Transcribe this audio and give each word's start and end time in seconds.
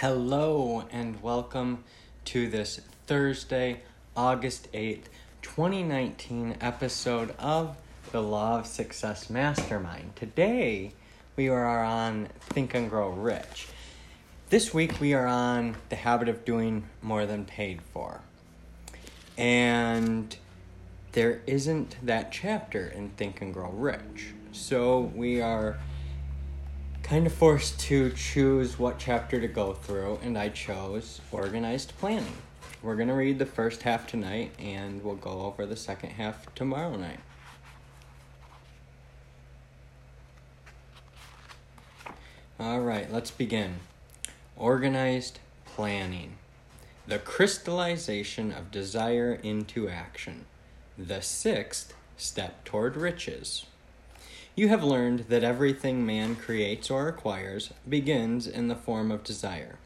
Hello 0.00 0.84
and 0.92 1.20
welcome 1.24 1.82
to 2.26 2.48
this 2.48 2.80
Thursday, 3.08 3.80
August 4.16 4.70
8th, 4.72 5.06
2019 5.42 6.58
episode 6.60 7.34
of 7.36 7.76
the 8.12 8.22
Law 8.22 8.60
of 8.60 8.66
Success 8.68 9.28
Mastermind. 9.28 10.14
Today 10.14 10.92
we 11.34 11.48
are 11.48 11.82
on 11.82 12.28
Think 12.42 12.74
and 12.74 12.88
Grow 12.88 13.08
Rich. 13.08 13.66
This 14.50 14.72
week 14.72 15.00
we 15.00 15.14
are 15.14 15.26
on 15.26 15.74
the 15.88 15.96
habit 15.96 16.28
of 16.28 16.44
doing 16.44 16.84
more 17.02 17.26
than 17.26 17.44
paid 17.44 17.82
for. 17.82 18.20
And 19.36 20.36
there 21.10 21.40
isn't 21.48 21.96
that 22.06 22.30
chapter 22.30 22.86
in 22.86 23.08
Think 23.16 23.42
and 23.42 23.52
Grow 23.52 23.70
Rich. 23.70 24.32
So 24.52 25.00
we 25.00 25.40
are 25.40 25.76
kind 27.08 27.26
of 27.26 27.32
forced 27.32 27.80
to 27.80 28.10
choose 28.10 28.78
what 28.78 28.98
chapter 28.98 29.40
to 29.40 29.48
go 29.48 29.72
through, 29.72 30.18
and 30.22 30.36
I 30.36 30.50
chose 30.50 31.22
Organized 31.32 31.94
Planning. 31.98 32.36
We're 32.82 32.96
going 32.96 33.08
to 33.08 33.14
read 33.14 33.38
the 33.38 33.46
first 33.46 33.80
half 33.82 34.06
tonight, 34.06 34.52
and 34.58 35.02
we'll 35.02 35.14
go 35.14 35.40
over 35.40 35.64
the 35.64 35.74
second 35.74 36.10
half 36.10 36.54
tomorrow 36.54 36.96
night. 36.96 37.20
All 42.60 42.80
right, 42.80 43.10
let's 43.10 43.30
begin. 43.30 43.76
Organized 44.54 45.38
Planning. 45.64 46.34
The 47.06 47.18
crystallization 47.18 48.52
of 48.52 48.70
desire 48.70 49.40
into 49.42 49.88
action. 49.88 50.44
The 50.98 51.22
sixth 51.22 51.94
step 52.18 52.66
toward 52.66 52.98
riches. 52.98 53.64
You 54.58 54.66
have 54.66 54.82
learned 54.82 55.26
that 55.28 55.44
everything 55.44 56.04
man 56.04 56.34
creates 56.34 56.90
or 56.90 57.06
acquires 57.06 57.70
begins 57.88 58.44
in 58.48 58.66
the 58.66 58.74
form 58.74 59.12
of 59.12 59.22
desire. 59.22 59.78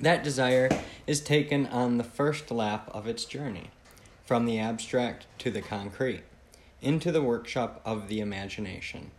That 0.00 0.24
desire 0.24 0.68
is 1.06 1.20
taken 1.20 1.68
on 1.68 1.96
the 1.96 2.02
first 2.02 2.50
lap 2.50 2.90
of 2.92 3.06
its 3.06 3.24
journey, 3.24 3.70
from 4.24 4.46
the 4.46 4.58
abstract 4.58 5.26
to 5.38 5.50
the 5.52 5.62
concrete, 5.62 6.24
into 6.82 7.12
the 7.12 7.22
workshop 7.22 7.80
of 7.84 8.08
the 8.08 8.18
imagination, 8.18 9.12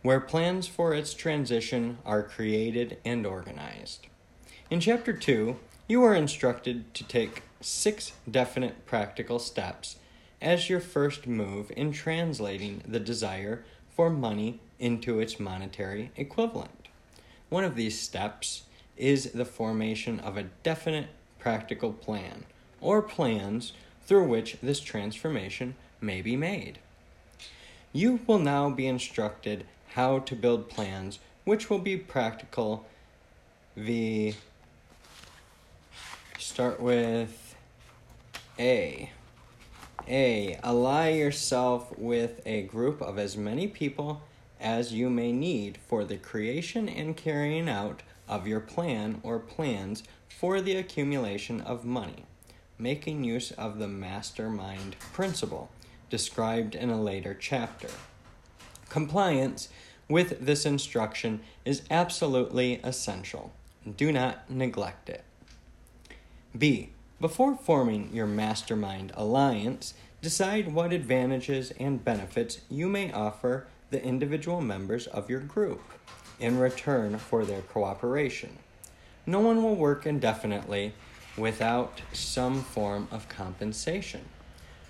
where 0.00 0.18
plans 0.18 0.66
for 0.66 0.94
its 0.94 1.12
transition 1.12 1.98
are 2.06 2.22
created 2.22 2.96
and 3.04 3.26
organized. 3.26 4.06
In 4.70 4.80
Chapter 4.80 5.12
2, 5.12 5.58
you 5.88 6.02
are 6.04 6.14
instructed 6.14 6.94
to 6.94 7.04
take 7.04 7.42
six 7.60 8.12
definite 8.30 8.86
practical 8.86 9.38
steps 9.38 9.96
as 10.40 10.70
your 10.70 10.80
first 10.80 11.26
move 11.26 11.70
in 11.76 11.92
translating 11.92 12.82
the 12.88 12.98
desire 12.98 13.62
for 14.00 14.08
money 14.08 14.58
into 14.78 15.20
its 15.20 15.38
monetary 15.38 16.10
equivalent. 16.16 16.88
One 17.50 17.64
of 17.64 17.76
these 17.76 18.00
steps 18.00 18.62
is 18.96 19.32
the 19.32 19.44
formation 19.44 20.18
of 20.20 20.38
a 20.38 20.44
definite 20.62 21.08
practical 21.38 21.92
plan 21.92 22.46
or 22.80 23.02
plans 23.02 23.74
through 24.06 24.26
which 24.26 24.56
this 24.62 24.80
transformation 24.80 25.74
may 26.00 26.22
be 26.22 26.34
made. 26.34 26.78
You 27.92 28.20
will 28.26 28.38
now 28.38 28.70
be 28.70 28.86
instructed 28.86 29.66
how 29.88 30.20
to 30.20 30.34
build 30.34 30.70
plans 30.70 31.18
which 31.44 31.68
will 31.68 31.78
be 31.78 31.98
practical 31.98 32.86
The 33.76 34.32
start 36.38 36.80
with 36.80 37.54
A. 38.58 39.10
A. 40.10 40.58
Ally 40.64 41.10
yourself 41.10 41.96
with 41.96 42.40
a 42.44 42.62
group 42.62 43.00
of 43.00 43.16
as 43.16 43.36
many 43.36 43.68
people 43.68 44.22
as 44.60 44.92
you 44.92 45.08
may 45.08 45.30
need 45.30 45.78
for 45.86 46.04
the 46.04 46.16
creation 46.16 46.88
and 46.88 47.16
carrying 47.16 47.68
out 47.68 48.02
of 48.28 48.44
your 48.44 48.58
plan 48.58 49.20
or 49.22 49.38
plans 49.38 50.02
for 50.28 50.60
the 50.60 50.74
accumulation 50.74 51.60
of 51.60 51.84
money, 51.84 52.24
making 52.76 53.22
use 53.22 53.52
of 53.52 53.78
the 53.78 53.86
mastermind 53.86 54.96
principle 55.12 55.70
described 56.10 56.74
in 56.74 56.90
a 56.90 57.00
later 57.00 57.32
chapter. 57.32 57.88
Compliance 58.88 59.68
with 60.08 60.44
this 60.44 60.66
instruction 60.66 61.40
is 61.64 61.82
absolutely 61.88 62.80
essential. 62.82 63.52
Do 63.96 64.10
not 64.10 64.50
neglect 64.50 65.08
it. 65.08 65.22
B. 66.58 66.90
Before 67.20 67.54
forming 67.54 68.14
your 68.14 68.26
mastermind 68.26 69.12
alliance, 69.14 69.92
decide 70.22 70.72
what 70.72 70.90
advantages 70.90 71.70
and 71.78 72.02
benefits 72.02 72.62
you 72.70 72.88
may 72.88 73.12
offer 73.12 73.66
the 73.90 74.02
individual 74.02 74.62
members 74.62 75.06
of 75.06 75.28
your 75.28 75.40
group 75.40 75.82
in 76.38 76.58
return 76.58 77.18
for 77.18 77.44
their 77.44 77.60
cooperation. 77.60 78.56
No 79.26 79.38
one 79.40 79.62
will 79.62 79.76
work 79.76 80.06
indefinitely 80.06 80.94
without 81.36 82.00
some 82.14 82.62
form 82.62 83.06
of 83.10 83.28
compensation. 83.28 84.24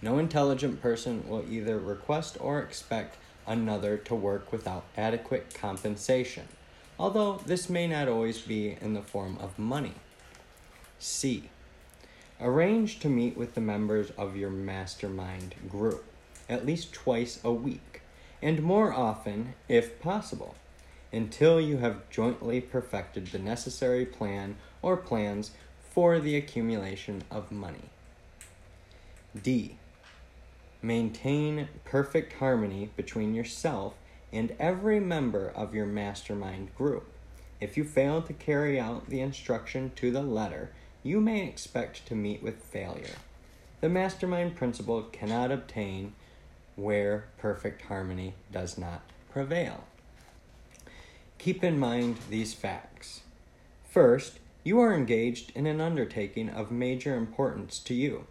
No 0.00 0.18
intelligent 0.18 0.80
person 0.80 1.28
will 1.28 1.44
either 1.50 1.80
request 1.80 2.36
or 2.38 2.60
expect 2.60 3.16
another 3.44 3.96
to 3.96 4.14
work 4.14 4.52
without 4.52 4.84
adequate 4.96 5.52
compensation, 5.52 6.46
although 6.96 7.40
this 7.44 7.68
may 7.68 7.88
not 7.88 8.06
always 8.06 8.40
be 8.40 8.78
in 8.80 8.94
the 8.94 9.02
form 9.02 9.36
of 9.40 9.58
money. 9.58 9.94
C. 11.00 11.50
Arrange 12.40 12.98
to 13.00 13.08
meet 13.08 13.36
with 13.36 13.54
the 13.54 13.60
members 13.60 14.10
of 14.12 14.36
your 14.36 14.50
mastermind 14.50 15.54
group 15.68 16.04
at 16.50 16.66
least 16.66 16.92
twice 16.92 17.38
a 17.44 17.52
week, 17.52 18.02
and 18.42 18.62
more 18.62 18.92
often 18.92 19.54
if 19.68 20.00
possible, 20.00 20.56
until 21.12 21.60
you 21.60 21.78
have 21.78 22.10
jointly 22.10 22.60
perfected 22.60 23.28
the 23.28 23.38
necessary 23.38 24.04
plan 24.04 24.56
or 24.82 24.96
plans 24.96 25.52
for 25.78 26.18
the 26.18 26.36
accumulation 26.36 27.22
of 27.30 27.52
money. 27.52 27.90
D. 29.40 29.76
Maintain 30.82 31.68
perfect 31.84 32.34
harmony 32.34 32.90
between 32.96 33.34
yourself 33.34 33.94
and 34.32 34.54
every 34.58 34.98
member 34.98 35.52
of 35.54 35.74
your 35.74 35.86
mastermind 35.86 36.74
group. 36.74 37.06
If 37.60 37.76
you 37.76 37.84
fail 37.84 38.22
to 38.22 38.32
carry 38.32 38.80
out 38.80 39.08
the 39.08 39.20
instruction 39.20 39.92
to 39.96 40.10
the 40.10 40.22
letter, 40.22 40.70
you 41.02 41.20
may 41.20 41.46
expect 41.46 42.06
to 42.06 42.14
meet 42.14 42.42
with 42.42 42.64
failure. 42.64 43.16
The 43.80 43.88
mastermind 43.88 44.56
principle 44.56 45.02
cannot 45.04 45.50
obtain 45.50 46.12
where 46.76 47.26
perfect 47.38 47.82
harmony 47.82 48.34
does 48.52 48.76
not 48.76 49.02
prevail. 49.30 49.84
Keep 51.38 51.64
in 51.64 51.78
mind 51.78 52.18
these 52.28 52.52
facts. 52.52 53.20
First, 53.88 54.38
you 54.62 54.78
are 54.80 54.94
engaged 54.94 55.52
in 55.54 55.66
an 55.66 55.80
undertaking 55.80 56.50
of 56.50 56.70
major 56.70 57.16
importance 57.16 57.78
to 57.80 57.94
you. 57.94 58.26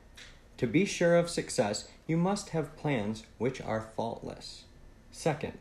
To 0.57 0.67
be 0.67 0.85
sure 0.85 1.15
of 1.15 1.29
success, 1.29 1.89
you 2.05 2.17
must 2.17 2.49
have 2.49 2.77
plans 2.77 3.23
which 3.37 3.61
are 3.61 3.89
faultless. 3.95 4.65
Second, 5.11 5.57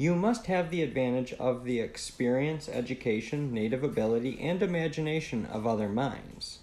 you 0.00 0.14
must 0.14 0.46
have 0.46 0.70
the 0.70 0.82
advantage 0.82 1.34
of 1.34 1.64
the 1.64 1.78
experience, 1.78 2.70
education, 2.70 3.52
native 3.52 3.84
ability, 3.84 4.40
and 4.40 4.62
imagination 4.62 5.44
of 5.52 5.66
other 5.66 5.90
minds. 5.90 6.60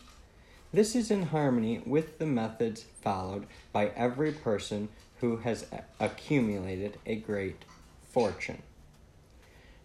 This 0.74 0.96
is 0.96 1.12
in 1.12 1.28
harmony 1.28 1.84
with 1.86 2.18
the 2.18 2.26
methods 2.26 2.86
followed 3.00 3.46
by 3.72 3.92
every 3.96 4.32
person 4.32 4.90
who 5.20 5.38
has 5.38 5.68
accumulated 6.00 6.98
a 7.06 7.14
great 7.14 7.64
fortune. 8.10 8.64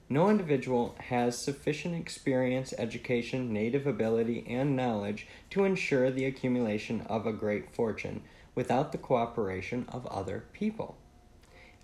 No 0.09 0.31
individual 0.31 0.95
has 1.09 1.37
sufficient 1.37 1.95
experience, 1.95 2.73
education, 2.79 3.53
native 3.53 3.87
ability, 3.87 4.47
and 4.49 4.75
knowledge 4.75 5.27
to 5.51 5.65
ensure 5.65 6.11
the 6.11 6.25
accumulation 6.25 7.03
of 7.03 7.27
a 7.27 7.35
great 7.35 7.75
fortune 7.75 8.23
without 8.55 8.93
the 8.93 8.99
cooperation 8.99 9.85
of 9.91 10.07
other 10.07 10.45
people. 10.55 10.97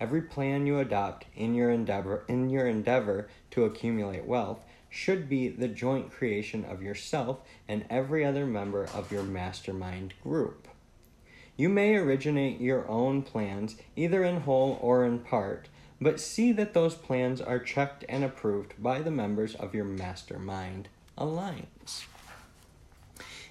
Every 0.01 0.23
plan 0.23 0.67
you 0.67 0.79
adopt 0.79 1.27
in 1.35 1.55
your 1.55 1.71
endeavor 1.71 2.25
in 2.29 2.51
your 2.51 2.67
endeavor 2.67 3.29
to 3.51 3.65
accumulate 3.65 4.25
wealth 4.25 4.65
should 4.89 5.29
be 5.29 5.49
the 5.49 5.69
joint 5.69 6.11
creation 6.11 6.65
of 6.65 6.83
yourself 6.83 7.41
and 7.67 7.85
every 7.91 8.25
other 8.25 8.47
member 8.47 8.85
of 8.95 9.13
your 9.13 9.23
mastermind 9.23 10.15
group. 10.23 10.69
You 11.57 11.69
may 11.69 11.97
originate 11.97 12.61
your 12.61 12.89
own 12.89 13.23
plans 13.23 13.77
either 13.97 14.23
in 14.23 14.43
whole 14.43 14.79
or 14.81 15.05
in 15.05 15.19
part, 15.19 15.69
but 16.01 16.21
see 16.21 16.53
that 16.53 16.73
those 16.73 16.95
plans 16.95 17.41
are 17.41 17.59
checked 17.59 18.05
and 18.09 18.25
approved 18.25 18.81
by 18.81 19.01
the 19.01 19.11
members 19.11 19.57
of 19.57 19.75
your 19.75 19.85
mastermind 19.85 20.89
alliance. 21.17 22.07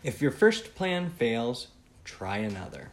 If 0.04 0.22
your 0.22 0.32
first 0.32 0.74
plan 0.74 1.10
fails, 1.10 1.68
try 2.06 2.38
another. 2.38 2.92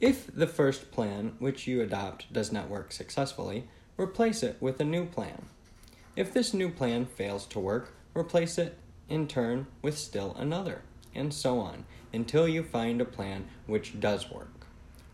If 0.00 0.34
the 0.34 0.46
first 0.46 0.90
plan 0.90 1.34
which 1.38 1.66
you 1.66 1.82
adopt 1.82 2.32
does 2.32 2.50
not 2.50 2.70
work 2.70 2.90
successfully, 2.90 3.64
replace 3.98 4.42
it 4.42 4.56
with 4.58 4.80
a 4.80 4.84
new 4.84 5.04
plan. 5.04 5.46
If 6.16 6.32
this 6.32 6.54
new 6.54 6.70
plan 6.70 7.04
fails 7.04 7.44
to 7.48 7.60
work, 7.60 7.92
replace 8.14 8.56
it 8.56 8.78
in 9.10 9.28
turn 9.28 9.66
with 9.82 9.98
still 9.98 10.34
another, 10.38 10.82
and 11.14 11.34
so 11.34 11.58
on, 11.58 11.84
until 12.14 12.48
you 12.48 12.62
find 12.62 13.00
a 13.00 13.04
plan 13.04 13.46
which 13.66 14.00
does 14.00 14.30
work. 14.30 14.66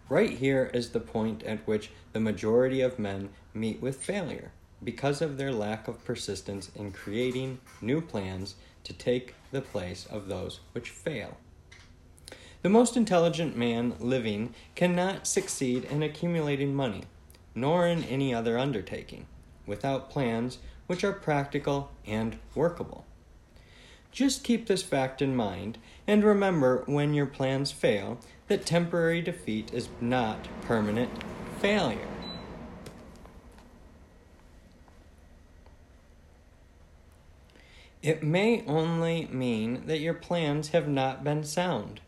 Right 0.09 0.31
here 0.31 0.71
is 0.73 0.91
the 0.91 1.01
point 1.01 1.43
at 1.43 1.67
which 1.67 1.91
the 2.13 2.21
majority 2.21 2.81
of 2.81 2.99
men 2.99 3.31
meet 3.55 3.83
with 3.83 4.05
failure. 4.05 4.53
because 4.83 5.23
of 5.23 5.37
their 5.37 5.53
lack 5.53 5.89
of 5.89 6.05
persistence 6.05 6.71
in 6.75 6.93
creating 6.93 7.59
new 7.81 8.01
plans 8.01 8.55
to 8.85 8.93
take 8.93 9.35
the 9.51 9.61
place 9.61 10.07
of 10.07 10.29
those 10.29 10.61
which 10.73 10.91
fail. 10.91 11.37
The 12.67 12.71
most 12.71 12.97
intelligent 12.97 13.57
man 13.57 13.95
living 14.01 14.53
cannot 14.75 15.29
succeed 15.29 15.85
in 15.85 16.03
accumulating 16.03 16.75
money, 16.75 17.05
nor 17.55 17.87
in 17.87 18.03
any 18.03 18.35
other 18.35 18.59
undertaking, 18.59 19.29
without 19.67 20.11
plans 20.11 20.59
which 20.89 21.05
are 21.05 21.13
practical 21.13 21.93
and 22.09 22.39
workable. 22.57 23.07
Just 24.11 24.43
keep 24.43 24.67
this 24.67 24.83
fact 24.83 25.23
in 25.23 25.37
mind 25.37 25.79
and 26.09 26.25
remember 26.25 26.83
when 26.87 27.15
your 27.15 27.27
plans 27.27 27.71
fail 27.71 28.19
that 28.49 28.67
temporary 28.67 29.23
defeat 29.23 29.73
is 29.73 29.89
not 30.01 30.49
permanent 30.63 31.13
failure. 31.61 32.09
It 38.03 38.25
may 38.25 38.65
only 38.67 39.29
mean 39.31 39.87
that 39.87 40.01
your 40.01 40.15
plans 40.15 40.71
have 40.71 40.89
not 40.89 41.23
been 41.23 41.45
sound. 41.45 42.01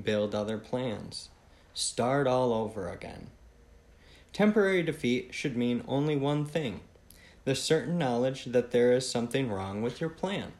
Build 0.00 0.34
other 0.34 0.58
plans. 0.58 1.28
Start 1.72 2.26
all 2.26 2.52
over 2.52 2.88
again. 2.88 3.28
Temporary 4.32 4.82
defeat 4.82 5.34
should 5.34 5.56
mean 5.56 5.84
only 5.86 6.16
one 6.16 6.44
thing 6.44 6.80
the 7.44 7.54
certain 7.54 7.98
knowledge 7.98 8.46
that 8.46 8.70
there 8.70 8.92
is 8.92 9.08
something 9.08 9.50
wrong 9.50 9.82
with 9.82 10.00
your 10.00 10.10
plan. 10.10 10.52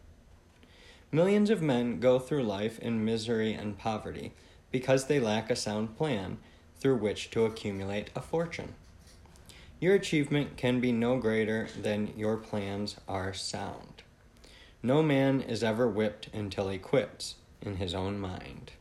Millions 1.11 1.49
of 1.49 1.63
men 1.63 1.99
go 1.99 2.19
through 2.19 2.43
life 2.43 2.79
in 2.79 3.05
misery 3.05 3.55
and 3.55 3.79
poverty 3.79 4.33
because 4.71 5.07
they 5.07 5.19
lack 5.19 5.51
a 5.51 5.57
sound 5.57 5.97
plan 5.97 6.39
through 6.79 6.97
which 6.97 7.31
to 7.31 7.45
accumulate 7.45 8.11
a 8.15 8.21
fortune. 8.21 8.75
Your 9.81 9.95
achievement 9.95 10.57
can 10.57 10.81
be 10.81 10.93
no 10.93 11.19
greater 11.19 11.69
than 11.81 12.13
your 12.17 12.37
plans 12.37 12.97
are 13.09 13.33
sound. 13.33 14.03
No 14.83 15.03
man 15.03 15.41
is 15.41 15.63
ever 15.63 15.89
whipped 15.89 16.29
until 16.35 16.69
he 16.69 16.79
quits 16.79 17.37
in 17.63 17.77
his 17.77 17.95
own 17.95 18.19
mind. 18.19 18.73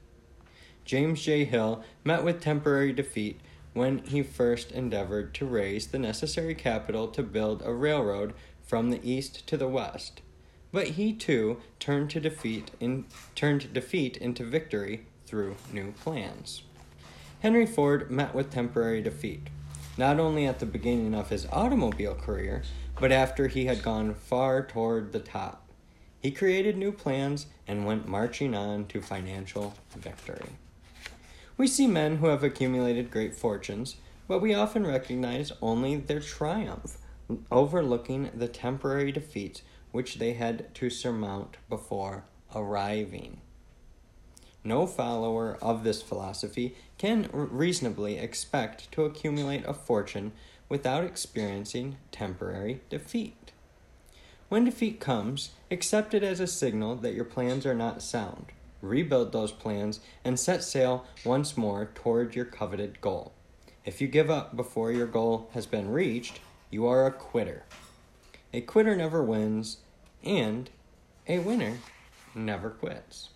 James 0.85 1.21
J. 1.21 1.45
Hill 1.45 1.83
met 2.03 2.23
with 2.23 2.41
temporary 2.41 2.93
defeat 2.93 3.39
when 3.73 3.99
he 3.99 4.21
first 4.21 4.71
endeavored 4.71 5.33
to 5.33 5.45
raise 5.45 5.87
the 5.87 5.99
necessary 5.99 6.53
capital 6.53 7.07
to 7.07 7.23
build 7.23 7.61
a 7.63 7.73
railroad 7.73 8.33
from 8.61 8.89
the 8.89 9.09
east 9.09 9.47
to 9.47 9.57
the 9.57 9.67
west. 9.67 10.21
But 10.71 10.89
he 10.89 11.13
too 11.13 11.61
turned 11.79 12.09
to 12.11 12.19
defeat 12.19 12.71
in, 12.79 13.05
turned 13.35 13.73
defeat 13.73 14.17
into 14.17 14.43
victory 14.43 15.05
through 15.25 15.55
new 15.71 15.91
plans. 15.91 16.63
Henry 17.41 17.65
Ford 17.65 18.09
met 18.09 18.33
with 18.33 18.51
temporary 18.51 19.01
defeat, 19.01 19.47
not 19.97 20.19
only 20.19 20.45
at 20.45 20.59
the 20.59 20.65
beginning 20.65 21.13
of 21.13 21.29
his 21.29 21.47
automobile 21.51 22.15
career, 22.15 22.63
but 22.99 23.11
after 23.11 23.47
he 23.47 23.65
had 23.65 23.83
gone 23.83 24.13
far 24.13 24.65
toward 24.65 25.11
the 25.11 25.19
top. 25.19 25.67
He 26.19 26.31
created 26.31 26.77
new 26.77 26.91
plans 26.91 27.47
and 27.67 27.85
went 27.85 28.07
marching 28.07 28.55
on 28.55 28.85
to 28.87 29.01
financial 29.01 29.73
victory. 29.95 30.51
We 31.55 31.67
see 31.67 31.87
men 31.87 32.17
who 32.17 32.27
have 32.27 32.43
accumulated 32.43 33.11
great 33.11 33.35
fortunes, 33.35 33.97
but 34.27 34.39
we 34.39 34.53
often 34.53 34.87
recognize 34.87 35.51
only 35.61 35.95
their 35.95 36.19
triumph, 36.19 36.97
overlooking 37.51 38.31
the 38.33 38.47
temporary 38.47 39.11
defeats 39.11 39.61
which 39.91 40.15
they 40.15 40.33
had 40.33 40.73
to 40.75 40.89
surmount 40.89 41.57
before 41.69 42.25
arriving. 42.55 43.39
No 44.63 44.87
follower 44.87 45.57
of 45.61 45.83
this 45.83 46.01
philosophy 46.01 46.75
can 46.97 47.29
reasonably 47.31 48.17
expect 48.17 48.91
to 48.93 49.03
accumulate 49.03 49.63
a 49.65 49.73
fortune 49.73 50.31
without 50.69 51.03
experiencing 51.03 51.97
temporary 52.11 52.81
defeat. 52.89 53.51
When 54.49 54.65
defeat 54.65 54.99
comes, 54.99 55.51
accept 55.69 56.13
it 56.13 56.23
as 56.23 56.39
a 56.39 56.47
signal 56.47 56.95
that 56.97 57.13
your 57.13 57.25
plans 57.25 57.65
are 57.65 57.75
not 57.75 58.01
sound. 58.01 58.47
Rebuild 58.83 59.31
those 59.31 59.53
plans 59.53 60.01
and 60.25 60.37
set 60.37 60.61
sail 60.61 61.05
once 61.23 61.55
more 61.55 61.89
toward 61.95 62.35
your 62.35 62.43
coveted 62.43 62.99
goal. 62.99 63.31
If 63.85 64.01
you 64.01 64.09
give 64.09 64.29
up 64.29 64.57
before 64.57 64.91
your 64.91 65.07
goal 65.07 65.49
has 65.53 65.65
been 65.65 65.89
reached, 65.89 66.41
you 66.69 66.85
are 66.85 67.05
a 67.05 67.11
quitter. 67.11 67.63
A 68.53 68.59
quitter 68.59 68.93
never 68.93 69.23
wins, 69.23 69.77
and 70.21 70.69
a 71.29 71.39
winner 71.39 71.77
never 72.35 72.69
quits. 72.69 73.29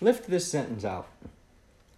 Lift 0.00 0.30
this 0.30 0.48
sentence 0.48 0.84
out. 0.84 1.08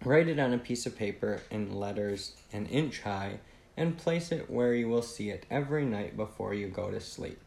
Write 0.03 0.27
it 0.27 0.39
on 0.39 0.51
a 0.51 0.57
piece 0.57 0.87
of 0.87 0.97
paper 0.97 1.43
in 1.51 1.71
letters 1.71 2.33
an 2.51 2.65
inch 2.65 3.01
high 3.01 3.41
and 3.77 3.95
place 3.95 4.31
it 4.31 4.49
where 4.49 4.73
you 4.73 4.89
will 4.89 5.03
see 5.03 5.29
it 5.29 5.45
every 5.51 5.85
night 5.85 6.17
before 6.17 6.55
you 6.55 6.67
go 6.67 6.89
to 6.89 6.99
sleep 6.99 7.41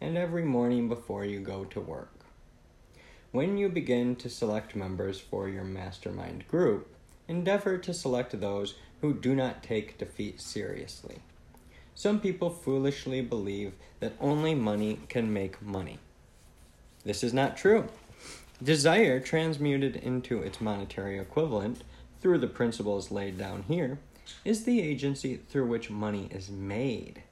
and 0.00 0.16
every 0.16 0.44
morning 0.44 0.88
before 0.88 1.26
you 1.26 1.40
go 1.40 1.64
to 1.66 1.80
work. 1.80 2.21
When 3.32 3.56
you 3.56 3.70
begin 3.70 4.16
to 4.16 4.28
select 4.28 4.76
members 4.76 5.18
for 5.18 5.48
your 5.48 5.64
mastermind 5.64 6.46
group, 6.48 6.86
endeavor 7.26 7.78
to 7.78 7.94
select 7.94 8.38
those 8.38 8.74
who 9.00 9.14
do 9.14 9.34
not 9.34 9.62
take 9.62 9.96
defeat 9.96 10.38
seriously. 10.38 11.20
Some 11.94 12.20
people 12.20 12.50
foolishly 12.50 13.22
believe 13.22 13.72
that 14.00 14.12
only 14.20 14.54
money 14.54 15.00
can 15.08 15.32
make 15.32 15.62
money. 15.62 15.98
This 17.04 17.24
is 17.24 17.32
not 17.32 17.56
true. 17.56 17.88
Desire, 18.62 19.18
transmuted 19.18 19.96
into 19.96 20.42
its 20.42 20.60
monetary 20.60 21.18
equivalent 21.18 21.84
through 22.20 22.38
the 22.38 22.46
principles 22.46 23.10
laid 23.10 23.38
down 23.38 23.64
here, 23.66 23.98
is 24.44 24.64
the 24.64 24.82
agency 24.82 25.40
through 25.48 25.66
which 25.66 25.88
money 25.88 26.28
is 26.30 26.50
made. 26.50 27.22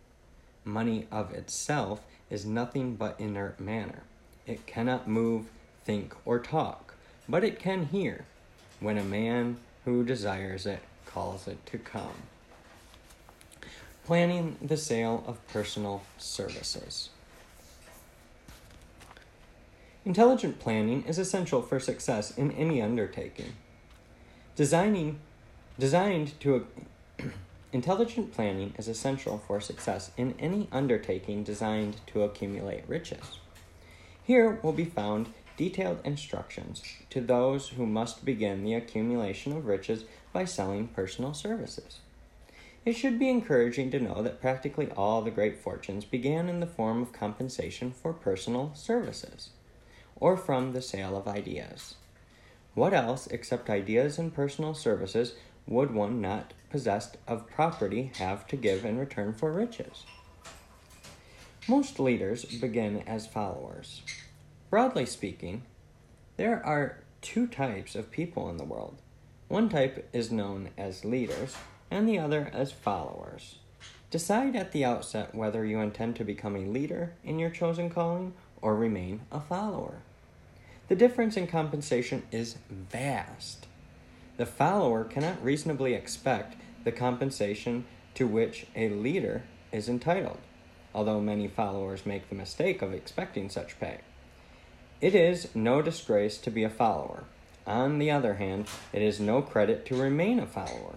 Money 0.65 1.07
of 1.13 1.31
itself 1.33 2.01
is 2.31 2.47
nothing 2.47 2.97
but 2.97 3.21
inert 3.21 3.61
matter. 3.61 4.03
It 4.47 4.67
cannot 4.67 5.07
move, 5.07 5.45
think, 5.91 6.15
or 6.25 6.39
talk, 6.39 6.95
but 7.29 7.43
it 7.43 7.59
can 7.59 7.87
hear 7.87 8.25
when 8.79 8.97
a 8.97 9.03
man 9.03 9.57
who 9.85 10.05
desires 10.05 10.65
it 10.65 10.79
calls 11.05 11.49
it 11.49 11.67
to 11.67 11.77
come. 11.79 12.23
Planning 14.05 14.57
the 14.63 14.77
sale 14.77 15.25
of 15.27 15.45
personal 15.49 16.03
services. 16.17 17.11
Intelligent 20.05 20.61
planning 20.61 21.03
is 21.09 21.19
essential 21.19 21.61
for 21.61 21.81
success 21.81 22.39
in 22.39 22.53
any 22.53 22.81
undertaking. 22.81 23.55
Designing, 24.55 25.19
designed 25.77 26.39
to 26.39 26.69
Intelligent 27.73 28.33
planning 28.33 28.75
is 28.79 28.87
essential 28.87 29.43
for 29.45 29.61
success 29.61 30.13
in 30.17 30.35
any 30.39 30.69
undertaking 30.71 31.43
designed 31.43 31.97
to 32.07 32.23
accumulate 32.23 32.85
riches. 32.87 33.41
Here 34.31 34.61
will 34.63 34.73
be 34.73 34.85
found 34.85 35.33
detailed 35.61 36.01
instructions 36.05 36.83
to 37.11 37.21
those 37.21 37.69
who 37.69 37.85
must 37.85 38.25
begin 38.25 38.65
the 38.65 38.73
accumulation 38.73 39.55
of 39.55 39.67
riches 39.67 40.05
by 40.33 40.43
selling 40.43 40.89
personal 40.89 41.35
services. 41.35 41.99
It 42.87 42.97
should 42.97 43.19
be 43.19 43.29
encouraging 43.29 43.91
to 43.91 44.01
know 44.01 44.23
that 44.23 44.41
practically 44.41 44.91
all 44.93 45.21
the 45.21 45.31
great 45.31 45.59
fortunes 45.59 46.07
began 46.07 46.49
in 46.49 46.61
the 46.61 46.67
form 46.67 47.03
of 47.03 47.13
compensation 47.13 47.93
for 47.93 48.15
personal 48.15 48.73
services, 48.75 49.51
or 50.17 50.35
from 50.35 50.73
the 50.73 50.81
sale 50.81 51.15
of 51.15 51.29
ideas. 51.29 51.97
What 52.73 52.95
else 52.95 53.27
except 53.27 53.69
ideas 53.69 54.19
and 54.19 54.33
personal 54.33 54.73
services 54.73 55.35
would 55.67 55.93
one 55.93 56.23
not 56.23 56.55
possessed 56.71 57.19
of 57.29 57.47
property 57.51 58.13
have 58.17 58.47
to 58.47 58.57
give 58.57 58.87
in 58.87 58.97
return 58.97 59.35
for 59.35 59.53
riches? 59.53 60.07
Most 61.69 62.01
leaders 62.01 62.47
begin 62.47 63.03
as 63.07 63.27
followers. 63.27 64.01
Broadly 64.71 65.05
speaking, 65.05 65.65
there 66.37 66.65
are 66.65 66.99
two 67.23 67.49
types 67.49 67.97
of 67.97 68.13
people 68.13 68.49
in 68.49 68.57
the 68.57 68.65
world. 68.65 68.99
One 69.49 69.69
type 69.69 70.09
is 70.13 70.31
known 70.31 70.71
as 70.79 71.05
leaders, 71.05 71.57
and 71.91 72.09
the 72.09 72.21
other 72.21 72.53
as 72.55 72.71
followers. 72.71 73.57
Decide 74.13 74.55
at 74.55 74.71
the 74.71 74.85
outset 74.85 75.35
whether 75.35 75.65
you 75.65 75.81
intend 75.81 76.15
to 76.17 76.25
become 76.25 76.55
a 76.55 76.61
leader 76.61 77.15
in 77.25 77.41
your 77.41 77.51
chosen 77.51 77.91
calling 77.91 78.33
or 78.63 78.77
remain 78.77 79.23
a 79.33 79.41
follower. 79.41 80.03
The 80.87 80.95
difference 80.95 81.37
in 81.37 81.49
compensation 81.49 82.23
is 82.31 82.59
vast. 82.71 83.67
The 84.37 84.47
follower 84.47 85.03
cannot 85.03 85.43
reasonably 85.43 85.95
expect 85.95 86.55
the 86.85 86.93
compensation 86.93 87.87
to 88.15 88.29
which 88.29 88.67
a 88.77 88.89
leader 88.89 89.43
is 89.73 89.89
entitled, 89.89 90.39
although 90.95 91.21
many 91.21 91.49
followers 91.49 92.07
make 92.07 92.29
the 92.29 92.37
mistake 92.37 92.83
of 92.83 92.95
expecting 92.95 93.51
such 93.51 93.81
pay. 93.81 93.99
It 95.01 95.15
is 95.15 95.49
no 95.55 95.81
disgrace 95.81 96.37
to 96.39 96.51
be 96.51 96.63
a 96.63 96.69
follower. 96.69 97.25
On 97.67 97.99
the 97.99 98.11
other 98.11 98.35
hand, 98.35 98.67
it 98.93 99.01
is 99.01 99.19
no 99.19 99.41
credit 99.41 99.87
to 99.87 99.97
remain 99.97 100.39
a 100.39 100.47
follower. 100.47 100.97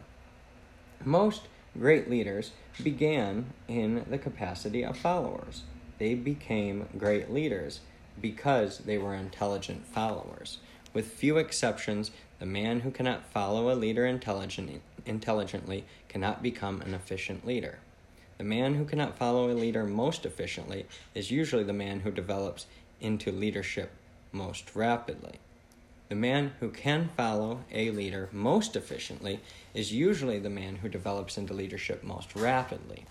Most 1.06 1.44
great 1.80 2.10
leaders 2.10 2.52
began 2.84 3.54
in 3.70 4.06
the 4.10 4.18
capacity 4.18 4.84
of 4.84 4.98
followers. 4.98 5.62
They 6.00 6.16
became 6.16 6.90
great 6.98 7.32
leaders 7.32 7.80
because 8.22 8.80
they 8.80 8.98
were 8.98 9.14
intelligent 9.14 9.86
followers. 9.88 10.58
With 10.94 11.08
few 11.08 11.38
exceptions, 11.38 12.12
the 12.40 12.46
man 12.46 12.82
who 12.82 12.92
cannot 12.92 13.32
follow 13.32 13.72
a 13.72 13.76
leader 13.76 14.06
intelligently 14.06 15.86
cannot 16.10 16.44
become 16.44 16.82
an 16.82 16.94
efficient 16.94 17.48
leader. 17.48 17.80
The 18.38 18.44
man 18.44 18.76
who 18.76 18.84
cannot 18.84 19.18
follow 19.18 19.50
a 19.50 19.54
leader 19.54 19.86
most 19.86 20.26
efficiently 20.26 20.88
is 21.16 21.32
usually 21.32 21.64
the 21.64 21.72
man 21.72 22.02
who 22.02 22.12
develops 22.12 22.66
into 23.04 23.32
leadership 23.32 23.92
most 24.32 24.76
rapidly. 24.76 25.34
The 26.10 26.16
man 26.16 26.54
who 26.60 26.70
can 26.70 27.10
follow 27.16 27.62
a 27.72 27.92
leader 27.92 28.30
most 28.32 28.76
efficiently 28.76 29.40
is 29.74 29.94
usually 29.94 30.40
the 30.40 30.50
man 30.50 30.78
who 30.78 30.90
develops 30.90 31.38
into 31.38 31.54
leadership 31.54 32.04
most 32.04 32.36
rapidly. 32.36 33.06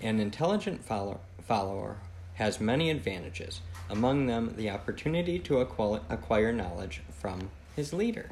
An 0.00 0.20
intelligent 0.20 0.84
follow- 0.84 1.20
follower 1.46 1.96
has 2.34 2.60
many 2.60 2.90
advantages, 2.90 3.60
among 3.90 4.26
them 4.26 4.54
the 4.56 4.70
opportunity 4.70 5.38
to 5.40 5.58
acquire 5.58 6.52
knowledge 6.52 7.02
from 7.10 7.50
his 7.74 7.92
leader. 7.92 8.30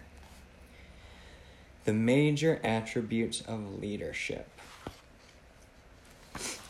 The 1.85 1.92
major 1.92 2.61
attributes 2.64 3.40
of 3.42 3.80
leadership. 3.80 4.49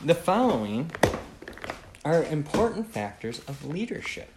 The 0.00 0.14
following 0.14 0.90
are 2.06 2.22
important 2.26 2.86
factors 2.86 3.40
of 3.48 3.64
leadership. 3.64 4.28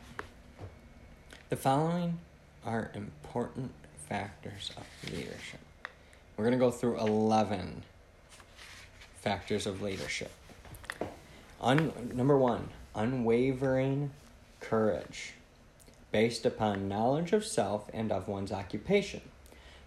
The 1.49 1.55
following 1.55 2.17
are 2.65 2.89
important 2.95 3.69
factors 4.07 4.71
of 4.75 5.13
leadership. 5.13 5.59
We're 6.35 6.45
going 6.45 6.57
to 6.57 6.65
go 6.65 6.71
through 6.71 6.97
11 6.97 7.83
factors 9.21 9.67
of 9.67 9.83
leadership. 9.83 10.31
Un, 11.61 11.93
number 12.15 12.39
one, 12.39 12.69
unwavering 12.95 14.09
courage, 14.61 15.33
based 16.11 16.47
upon 16.47 16.89
knowledge 16.89 17.33
of 17.33 17.45
self 17.45 17.87
and 17.93 18.11
of 18.11 18.27
one's 18.27 18.51
occupation. 18.51 19.21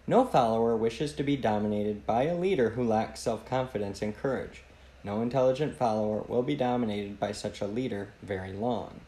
No 0.07 0.23
follower 0.23 0.77
wishes 0.77 1.11
to 1.15 1.23
be 1.23 1.35
dominated 1.35 2.05
by 2.05 2.27
a 2.27 2.37
leader 2.37 2.69
who 2.69 2.83
lacks 2.85 3.19
self 3.19 3.45
confidence 3.45 4.01
and 4.01 4.15
courage. 4.15 4.63
No 5.03 5.21
intelligent 5.21 5.75
follower 5.75 6.23
will 6.27 6.43
be 6.43 6.55
dominated 6.55 7.19
by 7.19 7.33
such 7.33 7.59
a 7.59 7.67
leader 7.67 8.09
very 8.21 8.53
long. 8.53 9.01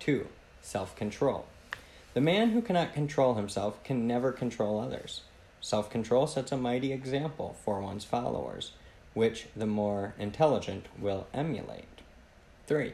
2. 0.00 0.28
Self 0.62 0.94
control. 0.94 1.46
The 2.14 2.20
man 2.20 2.50
who 2.50 2.62
cannot 2.62 2.94
control 2.94 3.34
himself 3.34 3.82
can 3.82 4.06
never 4.06 4.32
control 4.32 4.78
others. 4.80 5.22
Self 5.60 5.90
control 5.90 6.26
sets 6.26 6.52
a 6.52 6.56
mighty 6.56 6.92
example 6.92 7.56
for 7.64 7.80
one's 7.80 8.04
followers, 8.04 8.72
which 9.14 9.46
the 9.56 9.66
more 9.66 10.14
intelligent 10.18 10.86
will 10.98 11.26
emulate. 11.34 11.84
3. 12.66 12.92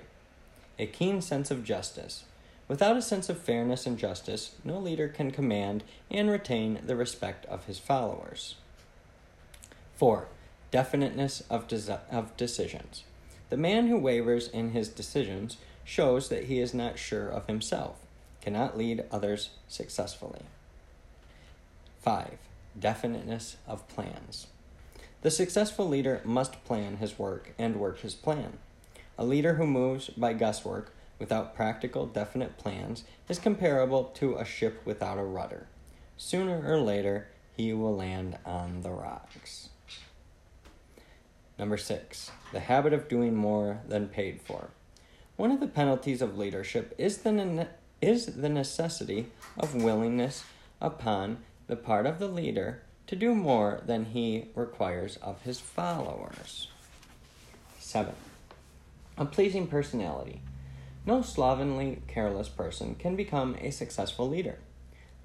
A 0.78 0.87
keen 0.87 1.21
sense 1.21 1.50
of 1.50 1.64
justice. 1.64 2.25
Without 2.66 2.97
a 2.97 3.02
sense 3.02 3.28
of 3.28 3.38
fairness 3.38 3.87
and 3.87 3.99
justice, 3.99 4.52
no 4.64 4.78
leader 4.78 5.09
can 5.09 5.31
command 5.31 5.85
and 6.11 6.31
retain 6.31 6.81
the 6.87 6.97
respect 6.97 7.45
of 7.47 7.66
his 7.66 7.78
followers. 7.78 8.54
4. 9.97 10.26
Definiteness 10.75 11.45
of, 11.49 11.69
de- 11.69 12.00
of 12.11 12.37
decisions. 12.37 13.04
The 13.49 13.57
man 13.57 13.87
who 13.87 13.97
wavers 13.97 14.49
in 14.49 14.73
his 14.73 14.88
decisions 14.88 15.57
shows 15.85 16.28
that 16.31 16.47
he 16.47 16.59
is 16.59 16.75
not 16.75 16.99
sure 16.99 17.28
of 17.28 17.47
himself 17.47 17.99
cannot 18.40 18.76
lead 18.76 19.04
others 19.12 19.50
successfully. 19.69 20.40
5. 22.02 22.38
Definiteness 22.76 23.54
of 23.69 23.87
plans. 23.87 24.49
The 25.23 25.31
successful 25.31 25.87
leader 25.87 26.21
must 26.25 26.64
plan 26.64 26.97
his 26.97 27.21
work 27.21 27.54
and 27.57 27.76
work 27.76 28.00
his 28.00 28.16
plan. 28.16 28.59
A 29.16 29.25
leader 29.25 29.54
who 29.54 29.69
moves 29.69 30.09
by 30.09 30.33
guesswork 30.33 30.93
without 31.21 31.54
practical, 31.54 32.04
definite 32.04 32.59
plans 32.59 33.04
is 33.28 33.38
comparable 33.38 34.02
to 34.16 34.35
a 34.35 34.45
ship 34.45 34.83
without 34.85 35.19
a 35.19 35.23
rudder. 35.23 35.69
Sooner 36.16 36.64
or 36.66 36.81
later, 36.81 37.28
he 37.57 37.73
will 37.73 37.95
land 37.95 38.38
on 38.45 38.83
the 38.83 38.90
rocks. 38.90 39.69
Number 41.58 41.76
six, 41.76 42.30
the 42.52 42.61
habit 42.61 42.92
of 42.92 43.08
doing 43.08 43.34
more 43.34 43.80
than 43.87 44.08
paid 44.08 44.40
for. 44.40 44.70
One 45.37 45.50
of 45.50 45.61
the 45.61 45.66
penalties 45.66 46.23
of 46.23 46.38
leadership 46.38 46.94
is 46.99 47.18
the 47.18 47.68
is 48.00 48.26
the 48.26 48.49
necessity 48.49 49.26
of 49.56 49.75
willingness 49.75 50.44
upon 50.80 51.38
the 51.66 51.76
part 51.76 52.06
of 52.06 52.18
the 52.18 52.28
leader 52.28 52.82
to 53.06 53.16
do 53.16 53.34
more 53.34 53.80
than 53.87 54.06
he 54.06 54.49
requires 54.54 55.16
of 55.16 55.42
his 55.42 55.61
followers. 55.61 56.68
7. 57.78 58.14
A 59.16 59.25
pleasing 59.25 59.66
personality. 59.66 60.40
No 61.06 61.23
slovenly, 61.23 62.02
careless 62.08 62.49
person 62.49 62.94
can 62.94 63.14
become 63.14 63.56
a 63.61 63.70
successful 63.70 64.28
leader. 64.28 64.58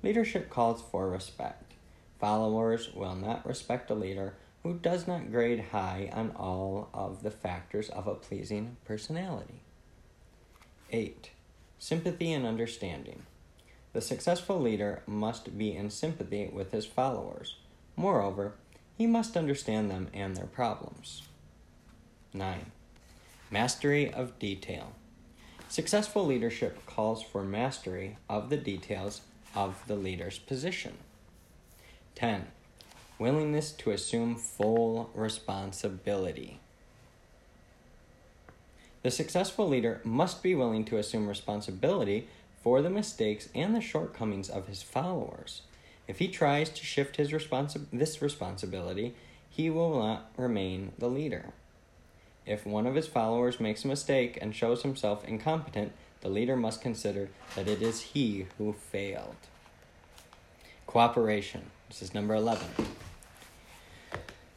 Leadership 0.03 0.49
calls 0.49 0.81
for 0.91 1.09
respect. 1.09 1.73
Followers 2.19 2.93
will 2.93 3.15
not 3.15 3.45
respect 3.45 3.89
a 3.89 3.95
leader 3.95 4.35
who 4.63 4.73
does 4.73 5.07
not 5.07 5.31
grade 5.31 5.65
high 5.71 6.09
on 6.13 6.31
all 6.31 6.89
of 6.93 7.23
the 7.23 7.31
factors 7.31 7.89
of 7.89 8.07
a 8.07 8.15
pleasing 8.15 8.77
personality. 8.85 9.61
8. 10.91 11.31
Sympathy 11.77 12.33
and 12.33 12.45
understanding. 12.45 13.23
The 13.93 14.01
successful 14.01 14.59
leader 14.59 15.01
must 15.07 15.57
be 15.57 15.75
in 15.75 15.89
sympathy 15.89 16.49
with 16.51 16.71
his 16.71 16.85
followers. 16.85 17.55
Moreover, 17.95 18.53
he 18.97 19.07
must 19.07 19.37
understand 19.37 19.89
them 19.89 20.09
and 20.13 20.35
their 20.35 20.45
problems. 20.45 21.23
9. 22.33 22.71
Mastery 23.49 24.13
of 24.13 24.37
detail. 24.39 24.93
Successful 25.69 26.25
leadership 26.25 26.85
calls 26.85 27.23
for 27.23 27.43
mastery 27.43 28.17
of 28.27 28.49
the 28.49 28.57
details 28.57 29.21
of 29.55 29.81
the 29.87 29.95
leader's 29.95 30.37
position. 30.37 30.97
10. 32.15 32.47
Willingness 33.19 33.73
to 33.73 33.91
assume 33.91 34.37
full 34.37 35.09
responsibility. 35.13 36.61
The 39.03 39.11
successful 39.11 39.67
leader 39.67 39.99
must 40.05 40.41
be 40.41 40.55
willing 40.55 40.85
to 40.85 40.97
assume 40.97 41.27
responsibility 41.27 42.29
for 42.63 42.81
the 42.81 42.89
mistakes 42.89 43.49
and 43.53 43.75
the 43.75 43.81
shortcomings 43.81 44.49
of 44.49 44.67
his 44.67 44.81
followers. 44.81 45.63
If 46.07 46.19
he 46.19 46.29
tries 46.29 46.69
to 46.69 46.85
shift 46.85 47.17
his 47.17 47.31
responsi- 47.31 47.85
this 47.91 48.21
responsibility, 48.21 49.15
he 49.49 49.69
will 49.69 49.99
not 49.99 50.31
remain 50.37 50.93
the 50.97 51.07
leader. 51.09 51.51
If 52.45 52.65
one 52.65 52.87
of 52.87 52.95
his 52.95 53.07
followers 53.07 53.59
makes 53.59 53.83
a 53.83 53.89
mistake 53.89 54.37
and 54.41 54.55
shows 54.55 54.83
himself 54.83 55.25
incompetent, 55.27 55.91
the 56.21 56.29
leader 56.29 56.55
must 56.55 56.81
consider 56.81 57.29
that 57.55 57.67
it 57.67 57.81
is 57.81 58.01
he 58.01 58.47
who 58.57 58.73
failed. 58.73 59.35
Cooperation. 60.87 61.69
This 61.89 62.01
is 62.01 62.13
number 62.13 62.33
11. 62.33 62.67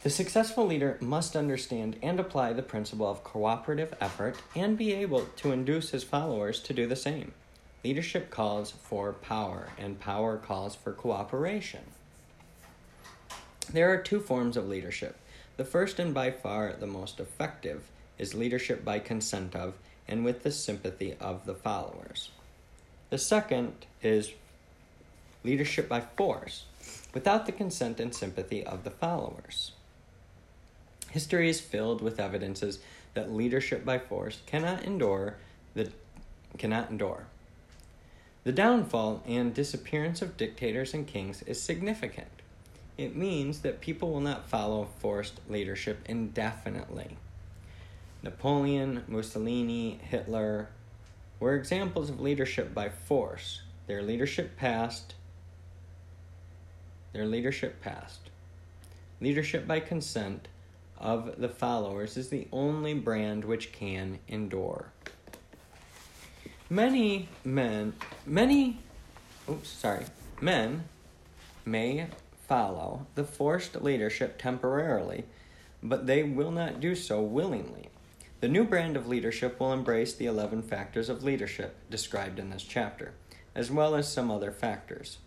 The 0.03 0.11
successful 0.11 0.67
leader 0.67 0.99
must 1.01 1.37
understand 1.37 1.97
and 2.03 2.19
apply 2.19 2.55
the 2.55 2.63
principle 2.63 3.09
of 3.09 3.23
cooperative 3.23 3.95
effort 4.01 4.37
and 4.57 4.77
be 4.77 4.93
able 4.93 5.27
to 5.37 5.53
induce 5.53 5.91
his 5.91 6.03
followers 6.03 6.59
to 6.63 6.75
do 6.75 6.89
the 6.89 6.97
same. 6.97 7.33
Leadership 7.85 8.29
calls 8.29 8.73
for 8.73 9.13
power, 9.13 9.69
and 9.79 10.01
power 10.01 10.39
calls 10.39 10.75
for 10.75 10.93
cooperation. 10.93 11.83
There 13.73 13.93
are 13.93 14.03
two 14.03 14.19
forms 14.19 14.57
of 14.57 14.69
leadership. 14.69 15.17
The 15.57 15.65
first 15.65 16.01
and 16.01 16.13
by 16.13 16.33
far 16.33 16.73
the 16.73 16.87
most 16.89 17.21
effective 17.21 17.85
is 18.19 18.35
leadership 18.35 18.85
by 18.85 18.99
consent 18.99 19.55
of 19.55 19.75
and 20.09 20.25
with 20.25 20.43
the 20.43 20.51
sympathy 20.51 21.15
of 21.21 21.47
the 21.47 21.55
followers. 21.55 22.31
The 23.11 23.19
second 23.19 23.87
is 24.03 24.33
leadership 25.45 25.89
by 25.89 26.01
force, 26.01 26.65
without 27.15 27.47
the 27.47 27.53
consent 27.53 28.01
and 28.01 28.13
sympathy 28.13 28.65
of 28.65 28.83
the 28.83 28.91
followers. 28.91 29.73
History 31.13 31.51
is 31.51 31.61
filled 31.61 32.01
with 32.01 32.19
evidences 32.19 32.79
that 33.13 33.31
leadership 33.31 33.85
by 33.85 33.99
force 33.99 34.39
cannot 34.47 34.83
endure 34.85 35.37
the 35.75 35.93
cannot 36.57 36.89
endure. 36.89 37.27
The 38.45 38.53
downfall 38.53 39.23
and 39.27 39.53
disappearance 39.53 40.23
of 40.23 40.39
dictators 40.39 40.95
and 40.95 41.07
kings 41.07 41.43
is 41.43 41.61
significant. 41.61 42.31
It 42.97 43.15
means 43.15 43.61
that 43.61 43.83
people 43.83 44.11
will 44.11 44.23
not 44.23 44.49
follow 44.49 44.89
forced 45.01 45.39
leadership 45.51 45.99
indefinitely. 46.07 47.19
Napoleon, 48.23 49.05
Mussolini, 49.07 50.01
Hitler 50.03 50.71
were 51.39 51.55
examples 51.55 52.09
of 52.09 52.21
leadership 52.21 52.73
by 52.73 52.89
force. 52.89 53.61
Their 53.87 54.03
leadership 54.03 54.57
passed. 54.57 55.13
Their 57.13 57.27
leadership 57.27 57.83
passed. 57.83 58.31
Leadership 59.21 59.67
by 59.67 59.81
consent 59.81 60.49
of 61.03 61.39
the 61.39 61.49
followers 61.49 62.17
is 62.17 62.29
the 62.29 62.47
only 62.53 62.95
brand 62.95 63.45
which 63.45 63.73
can 63.73 64.21
endure. 64.29 64.87
Many 66.71 67.29
men, 67.45 67.93
many, 68.25 68.79
oops, 69.51 69.69
sorry, 69.69 70.07
men 70.41 70.85
may 71.67 72.07
follow 72.49 73.07
the 73.15 73.25
forced 73.25 73.83
leadership 73.83 74.39
temporarily, 74.39 75.25
but 75.83 76.07
they 76.07 76.23
will 76.23 76.51
not 76.51 76.81
do 76.81 76.95
so 76.95 77.21
willingly. 77.21 77.89
The 78.41 78.49
new 78.49 78.65
brand 78.65 78.97
of 78.97 79.07
leadership 79.07 79.61
will 79.61 79.73
embrace 79.73 80.15
the 80.15 80.27
11 80.27 80.63
factors 80.63 81.09
of 81.09 81.23
leadership 81.23 81.77
described 81.91 82.39
in 82.39 82.51
this 82.51 82.63
chapter, 82.63 83.13
as 83.55 83.71
well 83.71 83.95
as 83.95 84.11
some 84.11 84.31
other 84.31 84.51
factors. 84.51 85.19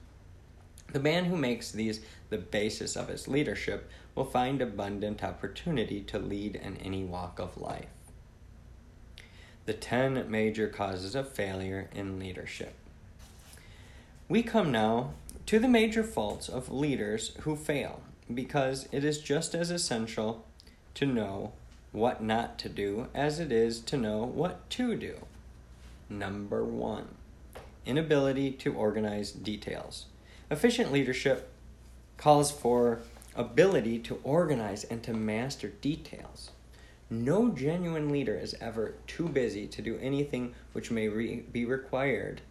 The 0.91 0.99
man 0.99 1.25
who 1.25 1.37
makes 1.37 1.71
these 1.71 2.01
the 2.29 2.37
basis 2.37 2.95
of 2.95 3.07
his 3.07 3.27
leadership 3.27 3.89
will 4.15 4.25
find 4.25 4.61
abundant 4.61 5.23
opportunity 5.23 6.01
to 6.01 6.17
lead 6.17 6.55
in 6.55 6.77
any 6.77 7.03
walk 7.03 7.37
of 7.37 7.57
life. 7.57 7.85
The 9.65 9.73
10 9.73 10.31
major 10.31 10.67
causes 10.69 11.15
of 11.15 11.29
failure 11.29 11.89
in 11.93 12.17
leadership. 12.17 12.73
We 14.29 14.41
come 14.41 14.71
now 14.71 15.11
to 15.45 15.59
the 15.59 15.67
major 15.67 16.03
faults 16.03 16.49
of 16.49 16.71
leaders 16.71 17.35
who 17.41 17.55
fail, 17.55 18.01
because 18.33 18.87
it 18.91 19.03
is 19.03 19.19
just 19.19 19.53
as 19.53 19.69
essential 19.69 20.45
to 20.95 21.05
know 21.05 21.51
what 21.91 22.23
not 22.23 22.57
to 22.59 22.69
do 22.69 23.07
as 23.13 23.39
it 23.39 23.51
is 23.51 23.79
to 23.81 23.97
know 23.97 24.23
what 24.23 24.69
to 24.71 24.95
do. 24.95 25.15
Number 26.09 26.63
one, 26.63 27.07
inability 27.85 28.51
to 28.51 28.73
organize 28.73 29.31
details. 29.31 30.05
Efficient 30.49 30.91
leadership 30.91 31.51
calls 32.17 32.51
for 32.51 32.99
ability 33.35 33.99
to 33.99 34.19
organize 34.23 34.83
and 34.85 35.03
to 35.03 35.13
master 35.13 35.69
details. 35.69 36.51
No 37.09 37.49
genuine 37.49 38.09
leader 38.09 38.35
is 38.35 38.55
ever 38.59 38.95
too 39.05 39.29
busy 39.29 39.67
to 39.67 39.81
do 39.81 39.99
anything 40.01 40.55
which 40.73 40.89
may 40.89 41.07
re- 41.07 41.43
be 41.51 41.65
required 41.65 42.41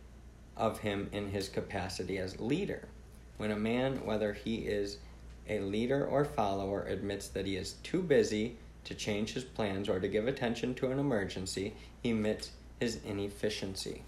of 0.56 0.80
him 0.80 1.08
in 1.12 1.30
his 1.30 1.48
capacity 1.48 2.18
as 2.18 2.38
leader. 2.38 2.86
When 3.36 3.50
a 3.50 3.56
man, 3.56 4.04
whether 4.04 4.32
he 4.32 4.58
is 4.58 4.98
a 5.48 5.58
leader 5.58 6.06
or 6.06 6.24
follower, 6.24 6.84
admits 6.84 7.28
that 7.28 7.46
he 7.46 7.56
is 7.56 7.74
too 7.82 8.02
busy 8.02 8.56
to 8.84 8.94
change 8.94 9.32
his 9.32 9.44
plans 9.44 9.88
or 9.88 9.98
to 9.98 10.08
give 10.08 10.28
attention 10.28 10.74
to 10.76 10.90
an 10.92 10.98
emergency, 10.98 11.74
he 12.02 12.12
admits 12.12 12.50
his 12.78 13.00
inefficiency. 13.04 14.02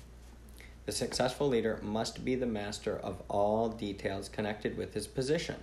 The 0.85 0.92
successful 0.92 1.49
leader 1.49 1.80
must 1.83 2.25
be 2.25 2.37
the 2.37 2.47
master 2.47 2.97
of 2.97 3.21
all 3.28 3.68
details 3.68 4.28
connected 4.28 4.76
with 4.76 4.95
his 4.95 5.09
position. 5.09 5.56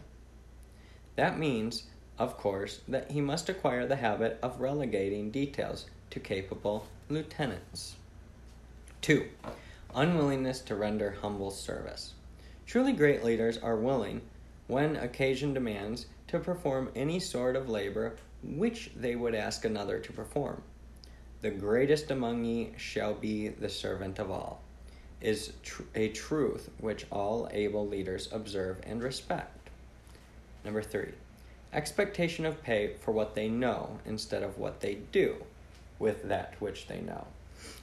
That 1.16 1.38
means, 1.38 1.84
of 2.18 2.38
course, 2.38 2.82
that 2.88 3.12
he 3.12 3.22
must 3.22 3.50
acquire 3.50 3.86
the 3.86 3.96
habit 3.96 4.40
of 4.42 4.60
relegating 4.60 5.32
details 5.32 5.86
to 6.10 6.20
capable 6.20 6.88
lieutenants. 7.10 7.96
2. 9.02 9.28
Unwillingness 9.96 10.62
to 10.62 10.76
render 10.76 11.18
humble 11.22 11.52
service. 11.52 12.14
Truly 12.66 12.94
great 12.94 13.24
leaders 13.24 13.58
are 13.58 13.76
willing, 13.76 14.22
when 14.68 14.96
occasion 14.96 15.54
demands, 15.54 16.08
to 16.28 16.40
perform 16.40 16.90
any 16.96 17.20
sort 17.20 17.56
of 17.56 17.70
labor 17.70 18.16
which 18.42 18.92
they 18.96 19.16
would 19.16 19.36
ask 19.36 19.66
another 19.66 20.00
to 20.00 20.14
perform. 20.14 20.64
The 21.42 21.52
greatest 21.52 22.10
among 22.10 22.46
ye 22.46 22.72
shall 22.78 23.14
be 23.14 23.50
the 23.50 23.70
servant 23.70 24.20
of 24.20 24.32
all 24.32 24.62
is 25.24 25.54
tr- 25.64 25.84
a 25.96 26.10
truth 26.10 26.70
which 26.80 27.06
all 27.12 27.48
able 27.52 27.88
leaders 27.88 28.28
observe 28.32 28.78
and 28.84 29.02
respect. 29.02 29.63
Number 30.64 30.82
three, 30.82 31.12
expectation 31.72 32.46
of 32.46 32.64
pay 32.64 32.94
for 33.02 33.12
what 33.12 33.36
they 33.36 33.50
know 33.50 34.00
instead 34.06 34.44
of 34.44 34.58
what 34.58 34.80
they 34.80 34.96
do 35.12 35.44
with 36.00 36.24
that 36.30 36.56
which 36.60 36.88
they 36.88 37.02
know. 37.02 37.28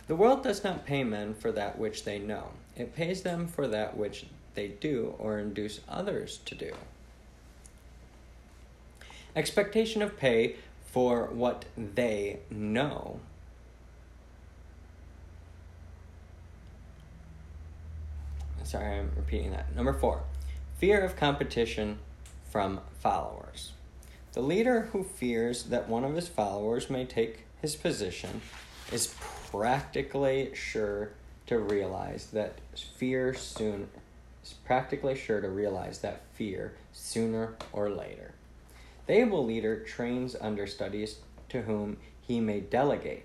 The 0.07 0.17
world 0.17 0.43
does 0.43 0.65
not 0.65 0.87
pay 0.87 1.05
men 1.05 1.35
for 1.35 1.53
that 1.53 1.79
which 1.79 2.05
they 2.05 2.19
know, 2.19 2.49
it 2.77 2.95
pays 2.95 3.23
them 3.23 3.47
for 3.47 3.67
that 3.69 3.97
which 3.97 4.27
they 4.55 4.69
do 4.69 5.15
or 5.19 5.39
induce 5.39 5.81
others 5.89 6.41
to 6.47 6.55
do. 6.55 6.73
Expectation 9.37 10.03
of 10.03 10.17
pay 10.17 10.57
for 10.91 11.27
what 11.27 11.65
they 11.77 12.41
know 12.51 13.21
Sorry, 18.71 19.01
I'm 19.01 19.11
repeating 19.17 19.51
that. 19.51 19.75
Number 19.75 19.93
four, 19.93 20.23
fear 20.79 21.01
of 21.01 21.17
competition 21.17 21.99
from 22.51 22.81
followers. 22.99 23.73
The 24.33 24.43
leader 24.43 24.83
who 24.93 25.03
fears 25.03 25.65
that 25.65 25.89
one 25.89 26.05
of 26.05 26.15
his 26.15 26.29
followers 26.29 26.91
may 26.91 27.05
take 27.05 27.47
his 27.63 27.77
position 27.77 28.43
is 28.93 29.15
practically 29.51 30.51
sure 30.55 31.11
to 31.47 31.59
realize 31.59 32.27
that 32.27 32.61
fear 32.97 33.35
soon 33.35 33.89
is 34.45 34.55
practically 34.65 35.17
sure 35.17 35.41
to 35.41 35.49
realize 35.49 35.99
that 36.01 36.23
fear 36.33 36.75
sooner 36.93 37.55
or 37.73 37.91
later. 37.91 38.35
The 39.07 39.15
able 39.15 39.45
leader 39.45 39.81
trains 39.81 40.37
understudies 40.41 41.17
to 41.49 41.63
whom 41.63 41.97
he 42.21 42.41
may 42.41 42.61
delegate 42.61 43.25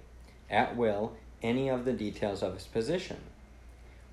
at 0.50 0.76
will 0.76 1.13
any 1.43 1.69
of 1.69 1.86
the 1.86 1.93
details 1.93 2.41
of 2.41 2.56
his 2.56 2.65
position. 2.65 3.17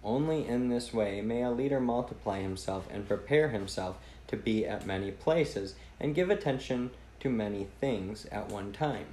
Only 0.05 0.47
in 0.47 0.69
this 0.69 0.93
way 0.93 1.21
may 1.21 1.43
a 1.43 1.51
leader 1.51 1.81
multiply 1.81 2.41
himself 2.41 2.87
and 2.91 3.07
prepare 3.07 3.49
himself 3.49 3.99
to 4.33 4.37
be 4.37 4.67
at 4.67 4.87
many 4.87 5.13
places 5.13 5.77
and 6.01 6.15
give 6.15 6.31
attention 6.31 6.91
to 7.21 7.31
many 7.31 7.69
things 7.81 8.27
at 8.33 8.49
one 8.49 8.73
time. 8.73 9.07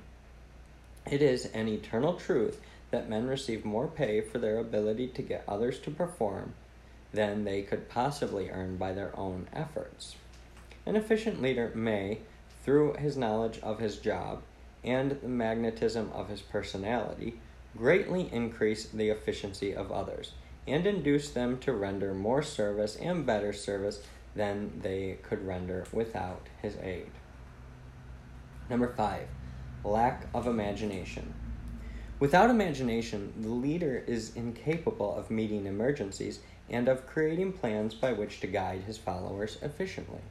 It 1.12 1.22
is 1.22 1.46
an 1.48 1.68
eternal 1.68 2.14
truth 2.14 2.60
that 2.90 3.10
men 3.10 3.28
receive 3.28 3.64
more 3.64 3.88
pay 3.88 4.22
for 4.22 4.40
their 4.40 4.58
ability 4.58 5.10
to 5.10 5.22
get 5.22 5.44
others 5.48 5.78
to 5.80 5.92
perform 5.92 6.54
than 7.14 7.44
they 7.44 7.62
could 7.62 7.90
possibly 7.90 8.50
earn 8.50 8.78
by 8.78 8.94
their 8.94 9.18
own 9.18 9.48
efforts. 9.54 10.16
An 10.86 10.96
efficient 10.96 11.42
leader 11.42 11.72
may, 11.76 12.20
through 12.64 12.94
his 12.94 13.18
knowledge 13.18 13.60
of 13.60 13.80
his 13.80 13.98
job 13.98 14.42
and 14.84 15.12
the 15.22 15.28
magnetism 15.28 16.12
of 16.14 16.30
his 16.30 16.42
personality, 16.42 17.40
greatly 17.78 18.30
increase 18.32 18.86
the 18.86 19.10
efficiency 19.10 19.76
of 19.76 19.92
others 19.92 20.32
and 20.68 20.86
induce 20.88 21.30
them 21.32 21.58
to 21.60 21.74
render 21.74 22.14
more 22.14 22.44
service 22.44 22.96
and 22.96 23.26
better 23.26 23.52
service 23.52 24.02
than 24.36 24.80
they 24.82 25.18
could 25.24 25.46
render 25.46 25.86
without 25.92 26.48
his 26.62 26.78
aid. 26.78 27.12
Number 28.70 28.88
five, 28.88 29.28
lack 29.84 30.28
of 30.34 30.48
imagination. 30.48 31.34
Without 32.20 32.50
imagination, 32.50 33.34
the 33.40 33.50
leader 33.50 34.04
is 34.06 34.36
incapable 34.36 35.16
of 35.16 35.32
meeting 35.32 35.66
emergencies 35.66 36.40
and 36.70 36.88
of 36.88 37.08
creating 37.08 37.54
plans 37.54 37.94
by 37.94 38.12
which 38.12 38.42
to 38.42 38.48
guide 38.48 38.84
his 38.84 38.98
followers 38.98 39.58
efficiently. 39.62 40.22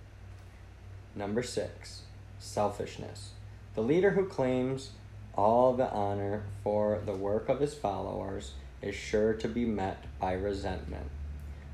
Number 1.17 1.43
six, 1.43 2.03
selfishness. 2.39 3.31
The 3.75 3.81
leader 3.81 4.11
who 4.11 4.27
claims 4.27 4.91
all 5.35 5.73
the 5.73 5.91
honor 5.91 6.43
for 6.63 7.01
the 7.05 7.15
work 7.15 7.49
of 7.49 7.61
his 7.61 7.75
followers 7.75 8.53
is 8.83 8.95
sure 8.95 9.33
to 9.35 9.49
be 9.49 9.65
met 9.65 10.05
by 10.21 10.33
resentment. 10.33 11.11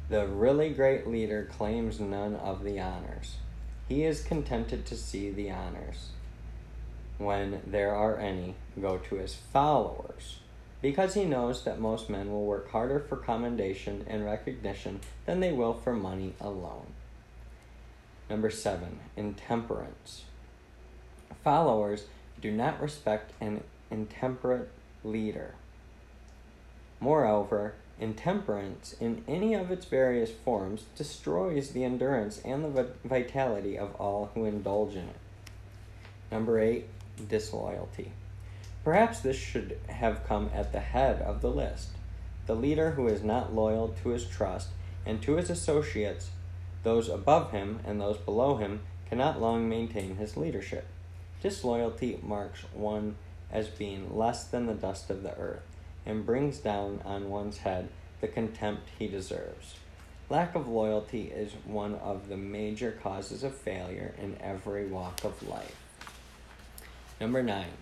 The 0.08 0.26
really 0.26 0.70
great 0.70 1.06
leader 1.06 1.48
claims 1.50 1.98
none 1.98 2.36
of 2.36 2.62
the 2.62 2.78
honors. 2.78 3.36
He 3.88 4.04
is 4.04 4.22
contented 4.22 4.84
to 4.86 4.96
see 4.96 5.30
the 5.30 5.50
honors, 5.50 6.10
when 7.18 7.62
there 7.66 7.94
are 7.94 8.18
any, 8.18 8.54
go 8.80 8.98
to 8.98 9.16
his 9.16 9.34
followers, 9.34 10.40
because 10.82 11.14
he 11.14 11.24
knows 11.24 11.64
that 11.64 11.80
most 11.80 12.10
men 12.10 12.30
will 12.30 12.44
work 12.44 12.70
harder 12.70 13.00
for 13.00 13.16
commendation 13.16 14.04
and 14.08 14.24
recognition 14.24 15.00
than 15.24 15.40
they 15.40 15.52
will 15.52 15.74
for 15.74 15.94
money 15.94 16.34
alone. 16.40 16.92
Number 18.28 18.50
seven, 18.50 19.00
intemperance. 19.16 20.24
Followers 21.42 22.06
do 22.40 22.50
not 22.50 22.80
respect 22.80 23.32
an 23.40 23.62
intemperate 23.90 24.70
leader. 25.02 25.54
Moreover, 27.00 27.74
intemperance 28.00 28.94
in 29.00 29.22
any 29.28 29.54
of 29.54 29.70
its 29.70 29.86
various 29.86 30.30
forms 30.30 30.84
destroys 30.96 31.70
the 31.70 31.84
endurance 31.84 32.40
and 32.44 32.64
the 32.64 32.88
vitality 33.04 33.78
of 33.78 33.94
all 33.96 34.30
who 34.34 34.44
indulge 34.44 34.94
in 34.94 35.08
it. 35.08 35.20
Number 36.30 36.58
eight, 36.58 36.86
disloyalty. 37.28 38.12
Perhaps 38.82 39.20
this 39.20 39.36
should 39.36 39.78
have 39.88 40.26
come 40.26 40.50
at 40.52 40.72
the 40.72 40.80
head 40.80 41.22
of 41.22 41.40
the 41.40 41.50
list. 41.50 41.90
The 42.46 42.56
leader 42.56 42.92
who 42.92 43.06
is 43.06 43.22
not 43.22 43.54
loyal 43.54 43.94
to 44.02 44.10
his 44.10 44.26
trust 44.26 44.68
and 45.06 45.22
to 45.22 45.36
his 45.36 45.48
associates, 45.48 46.30
those 46.82 47.08
above 47.08 47.52
him 47.52 47.80
and 47.86 48.00
those 48.00 48.18
below 48.18 48.56
him, 48.56 48.80
cannot 49.08 49.40
long 49.40 49.68
maintain 49.68 50.16
his 50.16 50.36
leadership. 50.36 50.86
Disloyalty 51.40 52.18
marks 52.22 52.62
one 52.72 53.16
as 53.50 53.68
being 53.68 54.16
less 54.16 54.44
than 54.44 54.66
the 54.66 54.74
dust 54.74 55.08
of 55.10 55.22
the 55.22 55.34
earth 55.36 55.62
and 56.06 56.26
brings 56.26 56.58
down 56.58 57.00
on 57.04 57.30
one's 57.30 57.58
head 57.58 57.88
the 58.20 58.28
contempt 58.28 58.88
he 58.98 59.06
deserves. 59.08 59.76
Lack 60.30 60.54
of 60.54 60.66
loyalty 60.66 61.24
is 61.34 61.52
one 61.64 61.94
of 61.96 62.28
the 62.28 62.36
major 62.36 62.92
causes 62.92 63.42
of 63.42 63.54
failure 63.54 64.14
in 64.20 64.36
every 64.40 64.86
walk 64.86 65.22
of 65.22 65.46
life. 65.46 65.76
Number 67.20 67.42
nine, 67.42 67.72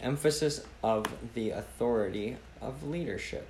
emphasis 0.00 0.64
of 0.82 1.06
the 1.34 1.50
authority 1.50 2.36
of 2.60 2.82
leadership. 2.82 3.48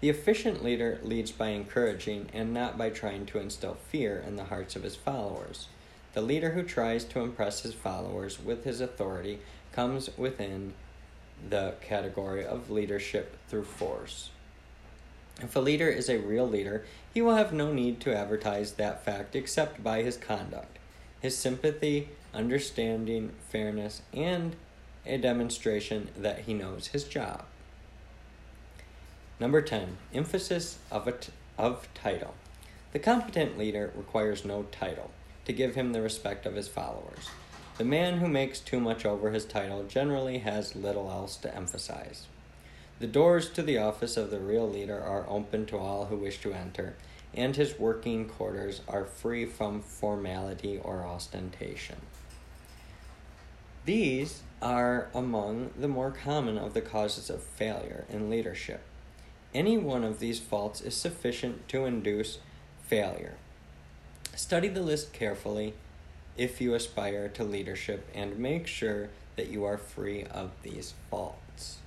The 0.00 0.08
efficient 0.08 0.62
leader 0.62 1.00
leads 1.02 1.32
by 1.32 1.48
encouraging 1.48 2.28
and 2.32 2.54
not 2.54 2.78
by 2.78 2.90
trying 2.90 3.26
to 3.26 3.38
instill 3.38 3.76
fear 3.88 4.22
in 4.26 4.36
the 4.36 4.44
hearts 4.44 4.76
of 4.76 4.84
his 4.84 4.96
followers. 4.96 5.68
The 6.14 6.22
leader 6.22 6.50
who 6.50 6.62
tries 6.62 7.04
to 7.06 7.20
impress 7.20 7.62
his 7.62 7.74
followers 7.74 8.42
with 8.42 8.64
his 8.64 8.80
authority 8.80 9.40
comes 9.72 10.16
within 10.16 10.74
the 11.48 11.74
category 11.80 12.44
of 12.44 12.70
leadership 12.70 13.36
through 13.48 13.64
force. 13.64 14.30
If 15.40 15.54
a 15.54 15.60
leader 15.60 15.88
is 15.88 16.08
a 16.08 16.18
real 16.18 16.48
leader, 16.48 16.84
he 17.14 17.22
will 17.22 17.36
have 17.36 17.52
no 17.52 17.72
need 17.72 18.00
to 18.00 18.16
advertise 18.16 18.72
that 18.72 19.04
fact 19.04 19.36
except 19.36 19.82
by 19.82 20.02
his 20.02 20.16
conduct, 20.16 20.78
his 21.20 21.36
sympathy, 21.36 22.08
understanding, 22.34 23.32
fairness, 23.48 24.02
and 24.12 24.56
a 25.06 25.16
demonstration 25.16 26.08
that 26.16 26.40
he 26.40 26.54
knows 26.54 26.88
his 26.88 27.04
job. 27.04 27.44
Number 29.40 29.62
10, 29.62 29.96
emphasis 30.12 30.78
of, 30.90 31.06
a 31.06 31.12
t- 31.12 31.32
of 31.56 31.88
title. 31.94 32.34
The 32.92 32.98
competent 32.98 33.56
leader 33.56 33.92
requires 33.94 34.44
no 34.44 34.64
title 34.72 35.10
to 35.44 35.52
give 35.52 35.76
him 35.76 35.92
the 35.92 36.02
respect 36.02 36.46
of 36.46 36.56
his 36.56 36.68
followers. 36.68 37.28
The 37.78 37.84
man 37.84 38.18
who 38.18 38.26
makes 38.26 38.58
too 38.58 38.80
much 38.80 39.06
over 39.06 39.30
his 39.30 39.44
title 39.44 39.84
generally 39.84 40.38
has 40.38 40.74
little 40.74 41.08
else 41.08 41.36
to 41.36 41.54
emphasize. 41.54 42.26
The 42.98 43.06
doors 43.06 43.48
to 43.50 43.62
the 43.62 43.78
office 43.78 44.16
of 44.16 44.32
the 44.32 44.40
real 44.40 44.68
leader 44.68 45.00
are 45.00 45.28
open 45.28 45.64
to 45.66 45.78
all 45.78 46.06
who 46.06 46.16
wish 46.16 46.40
to 46.40 46.52
enter, 46.52 46.96
and 47.32 47.54
his 47.54 47.78
working 47.78 48.28
quarters 48.28 48.80
are 48.88 49.04
free 49.04 49.46
from 49.46 49.80
formality 49.80 50.76
or 50.76 51.06
ostentation. 51.06 51.98
These 53.84 54.42
are 54.60 55.08
among 55.14 55.70
the 55.78 55.86
more 55.86 56.10
common 56.10 56.58
of 56.58 56.74
the 56.74 56.80
causes 56.80 57.30
of 57.30 57.44
failure 57.44 58.06
in 58.10 58.28
leadership. 58.28 58.80
Any 59.54 59.78
one 59.78 60.02
of 60.02 60.18
these 60.18 60.40
faults 60.40 60.80
is 60.80 60.96
sufficient 60.96 61.68
to 61.68 61.84
induce 61.84 62.40
failure. 62.82 63.36
Study 64.34 64.66
the 64.66 64.82
list 64.82 65.12
carefully 65.12 65.74
if 66.38 66.60
you 66.60 66.74
aspire 66.74 67.28
to 67.28 67.44
leadership 67.44 68.08
and 68.14 68.38
make 68.38 68.66
sure 68.66 69.10
that 69.36 69.48
you 69.48 69.64
are 69.64 69.76
free 69.76 70.24
of 70.24 70.50
these 70.62 70.94
faults 71.10 71.78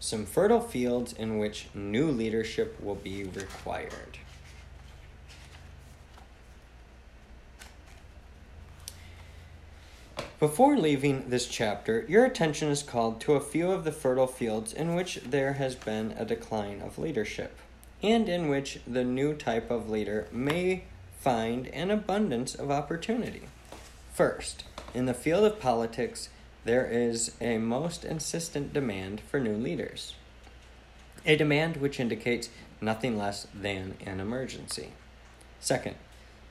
some 0.00 0.26
fertile 0.26 0.60
fields 0.60 1.12
in 1.12 1.38
which 1.38 1.66
new 1.74 2.10
leadership 2.10 2.80
will 2.80 2.94
be 2.94 3.24
required. 3.24 4.18
Before 10.38 10.78
leaving 10.78 11.30
this 11.30 11.48
chapter, 11.48 12.06
your 12.08 12.24
attention 12.24 12.68
is 12.68 12.84
called 12.84 13.20
to 13.22 13.32
a 13.32 13.40
few 13.40 13.72
of 13.72 13.82
the 13.82 13.90
fertile 13.90 14.28
fields 14.28 14.72
in 14.72 14.94
which 14.94 15.16
there 15.26 15.54
has 15.54 15.74
been 15.74 16.14
a 16.16 16.24
decline 16.24 16.80
of 16.80 16.96
leadership, 16.96 17.58
and 18.04 18.28
in 18.28 18.48
which 18.48 18.78
the 18.86 19.02
new 19.02 19.34
type 19.34 19.68
of 19.68 19.90
leader 19.90 20.28
may 20.30 20.84
find 21.18 21.68
an 21.68 21.90
abundance 21.90 22.54
of 22.54 22.70
opportunity. 22.70 23.42
First, 24.12 24.64
in 24.94 25.06
the 25.06 25.14
field 25.14 25.44
of 25.44 25.60
politics, 25.60 26.28
there 26.64 26.86
is 26.86 27.34
a 27.40 27.58
most 27.58 28.04
insistent 28.04 28.72
demand 28.72 29.20
for 29.20 29.40
new 29.40 29.56
leaders, 29.56 30.14
a 31.24 31.36
demand 31.36 31.76
which 31.78 32.00
indicates 32.00 32.50
nothing 32.80 33.16
less 33.16 33.46
than 33.54 33.94
an 34.04 34.20
emergency. 34.20 34.92
Second, 35.60 35.96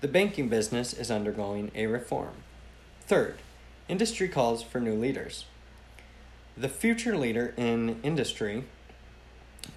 the 0.02 0.08
banking 0.08 0.50
business 0.50 0.94
is 0.94 1.10
undergoing 1.10 1.72
a 1.74 1.88
reform. 1.88 2.36
Third, 3.02 3.38
industry 3.88 4.28
calls 4.28 4.62
for 4.62 4.80
new 4.80 4.96
leaders. 4.96 5.46
The 6.56 6.70
future 6.70 7.18
leader 7.18 7.54
in 7.58 8.00
industry 8.04 8.66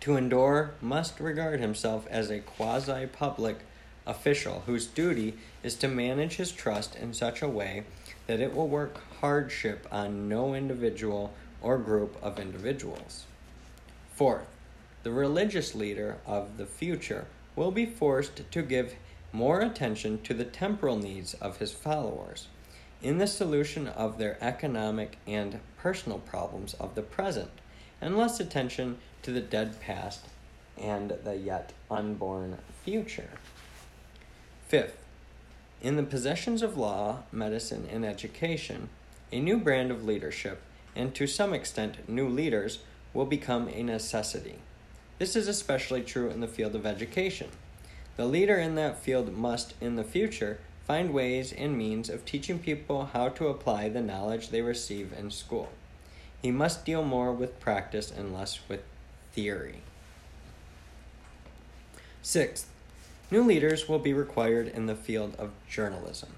to 0.01 0.17
endure 0.17 0.75
must 0.81 1.21
regard 1.21 1.61
himself 1.61 2.07
as 2.09 2.31
a 2.31 2.41
quasi 2.41 3.07
public 3.07 3.59
official 4.07 4.63
whose 4.67 4.87
duty 4.87 5.35
is 5.63 5.75
to 5.77 5.89
manage 5.89 6.37
his 6.37 6.53
trust 6.53 6.97
in 6.97 7.13
such 7.13 7.43
a 7.43 7.49
way 7.49 7.85
that 8.27 8.41
it 8.41 8.55
will 8.55 8.69
work 8.69 9.01
hardship 9.21 9.87
on 9.91 10.29
no 10.29 10.55
individual 10.55 11.33
or 11.63 11.79
group 11.79 12.17
of 12.23 12.39
individuals. 12.39 13.25
Fourth, 14.15 14.47
the 15.03 15.11
religious 15.11 15.75
leader 15.75 16.19
of 16.27 16.57
the 16.57 16.67
future 16.67 17.27
will 17.57 17.71
be 17.71 17.87
forced 17.87 18.51
to 18.51 18.63
give 18.63 18.95
more 19.33 19.61
attention 19.61 20.21
to 20.23 20.35
the 20.35 20.45
temporal 20.45 20.97
needs 20.97 21.35
of 21.35 21.59
his 21.59 21.73
followers 21.73 22.49
in 23.03 23.19
the 23.19 23.27
solution 23.27 23.89
of 23.89 24.19
their 24.19 24.37
economic 24.43 25.17
and 25.27 25.61
personal 25.79 26.19
problems 26.19 26.75
of 26.75 26.95
the 26.95 27.03
present, 27.03 27.51
and 28.01 28.17
less 28.17 28.41
attention 28.41 28.99
to 29.23 29.31
the 29.31 29.41
dead 29.41 29.81
past 29.81 30.27
and 30.79 31.11
the 31.25 31.37
yet 31.37 31.73
unborn 31.91 32.59
future. 32.85 33.31
Fifth, 34.71 35.03
in 35.83 35.97
the 35.97 36.05
possessions 36.05 36.63
of 36.63 36.79
law, 36.79 37.25
medicine, 37.33 37.89
and 37.91 38.05
education, 38.05 38.89
a 39.33 39.41
new 39.41 39.59
brand 39.59 39.91
of 39.91 40.05
leadership, 40.05 40.63
and 40.95 41.13
to 41.13 41.27
some 41.27 41.53
extent 41.53 42.09
new 42.09 42.29
leaders, 42.29 42.79
will 43.13 43.25
become 43.25 43.69
a 43.71 43.83
necessity. 43.83 44.61
This 45.19 45.35
is 45.35 45.49
especially 45.49 46.03
true 46.03 46.31
in 46.31 46.39
the 46.39 46.47
field 46.47 46.77
of 46.77 46.87
education. 46.87 47.49
The 48.17 48.27
leader 48.27 48.59
in 48.59 48.77
that 48.77 49.01
field 49.01 49.37
must, 49.37 49.75
in 49.81 49.97
the 49.97 50.05
future, 50.05 50.61
find 50.87 51.13
ways 51.13 51.53
and 51.53 51.77
means 51.77 52.09
of 52.09 52.25
teaching 52.25 52.61
people 52.61 53.07
how 53.07 53.29
to 53.31 53.49
apply 53.49 53.89
the 53.89 54.01
knowledge 54.01 54.51
they 54.51 54.63
receive 54.63 55.13
in 55.19 55.33
school. 55.33 55.71
He 56.41 56.53
must 56.53 56.85
deal 56.85 57.03
more 57.03 57.33
with 57.33 57.59
practice 57.59 58.13
and 58.17 58.33
less 58.33 58.61
with 58.69 58.85
theory. 59.33 59.81
Sixth, 62.23 62.69
New 63.31 63.45
leaders 63.45 63.89
will 63.89 64.01
be 64.01 64.13
required 64.13 64.67
in 64.67 64.87
the 64.87 64.97
field 64.97 65.37
of 65.39 65.53
journalism. 65.69 66.31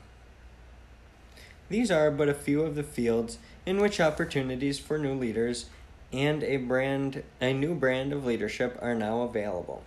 These 1.71 1.91
are 1.91 2.11
but 2.11 2.29
a 2.29 2.35
few 2.35 2.63
of 2.63 2.75
the 2.75 2.83
fields 2.83 3.39
in 3.65 3.81
which 3.81 3.99
opportunities 3.99 4.79
for 4.79 4.99
new 4.99 5.15
leaders 5.15 5.67
and 6.13 6.45
a 6.45 6.59
brand 6.59 7.23
a 7.41 7.55
new 7.55 7.75
brand 7.75 8.13
of 8.13 8.27
leadership 8.27 8.79
are 8.83 8.95
now 8.95 9.23
available. 9.23 9.83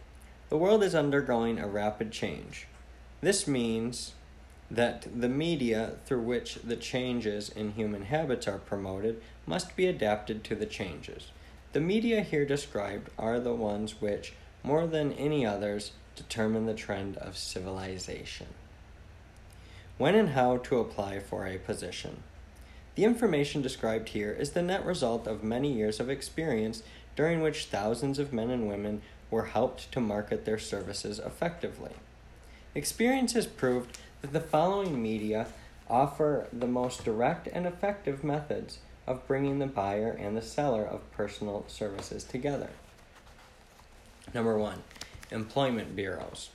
The 0.49 0.57
world 0.57 0.83
is 0.83 0.95
undergoing 0.95 1.59
a 1.59 1.67
rapid 1.67 2.11
change. 2.11 2.65
This 3.21 3.47
means 3.47 4.13
that 4.71 5.07
the 5.15 5.29
media 5.29 5.97
through 6.05 6.21
which 6.21 6.55
the 6.55 6.75
changes 6.75 7.49
in 7.49 7.73
human 7.73 8.05
habits 8.05 8.47
are 8.47 8.57
promoted 8.57 9.21
must 9.45 9.75
be 9.75 9.85
adapted 9.85 10.43
to 10.45 10.55
the 10.55 10.65
changes. 10.65 11.31
The 11.73 11.81
media 11.81 12.21
here 12.21 12.45
described 12.45 13.09
are 13.19 13.39
the 13.39 13.53
ones 13.53 14.01
which, 14.01 14.33
more 14.63 14.87
than 14.87 15.13
any 15.13 15.45
others, 15.45 15.91
determine 16.15 16.65
the 16.65 16.73
trend 16.73 17.17
of 17.17 17.38
civilization. 17.38 18.47
When 19.97 20.15
and 20.15 20.30
how 20.30 20.58
to 20.58 20.80
apply 20.80 21.19
for 21.19 21.45
a 21.45 21.58
position. 21.58 22.23
The 22.95 23.04
information 23.04 23.62
described 23.62 24.10
here 24.10 24.32
is 24.32 24.51
the 24.51 24.62
net 24.62 24.86
result 24.86 25.28
of 25.28 25.43
many 25.43 25.73
years 25.73 25.99
of 25.99 26.10
experience 26.10 26.84
during 27.15 27.41
which 27.41 27.65
thousands 27.65 28.19
of 28.19 28.34
men 28.34 28.49
and 28.49 28.67
women 28.67 29.01
were 29.30 29.45
helped 29.45 29.91
to 29.91 29.99
market 29.99 30.45
their 30.45 30.60
services 30.60 31.19
effectively. 31.19 31.91
Experience 32.73 33.34
has 33.34 33.47
proved 33.47 33.97
that 34.21 34.34
the 34.34 34.39
following 34.39 35.01
media 35.01 35.47
offer 35.89 36.47
the 36.51 36.67
most 36.67 37.06
direct 37.06 37.47
and 37.47 37.65
effective 37.65 38.23
methods 38.23 38.80
of 39.08 39.28
bringing 39.28 39.60
the 39.60 39.67
buyer 39.67 40.10
and 40.19 40.36
the 40.36 40.41
seller 40.41 40.84
of 40.84 41.12
personal 41.12 41.63
services 41.67 42.23
together. 42.23 42.69
Number 44.34 44.58
one, 44.58 44.84
employment 45.31 45.95
bureaus. 45.95 46.49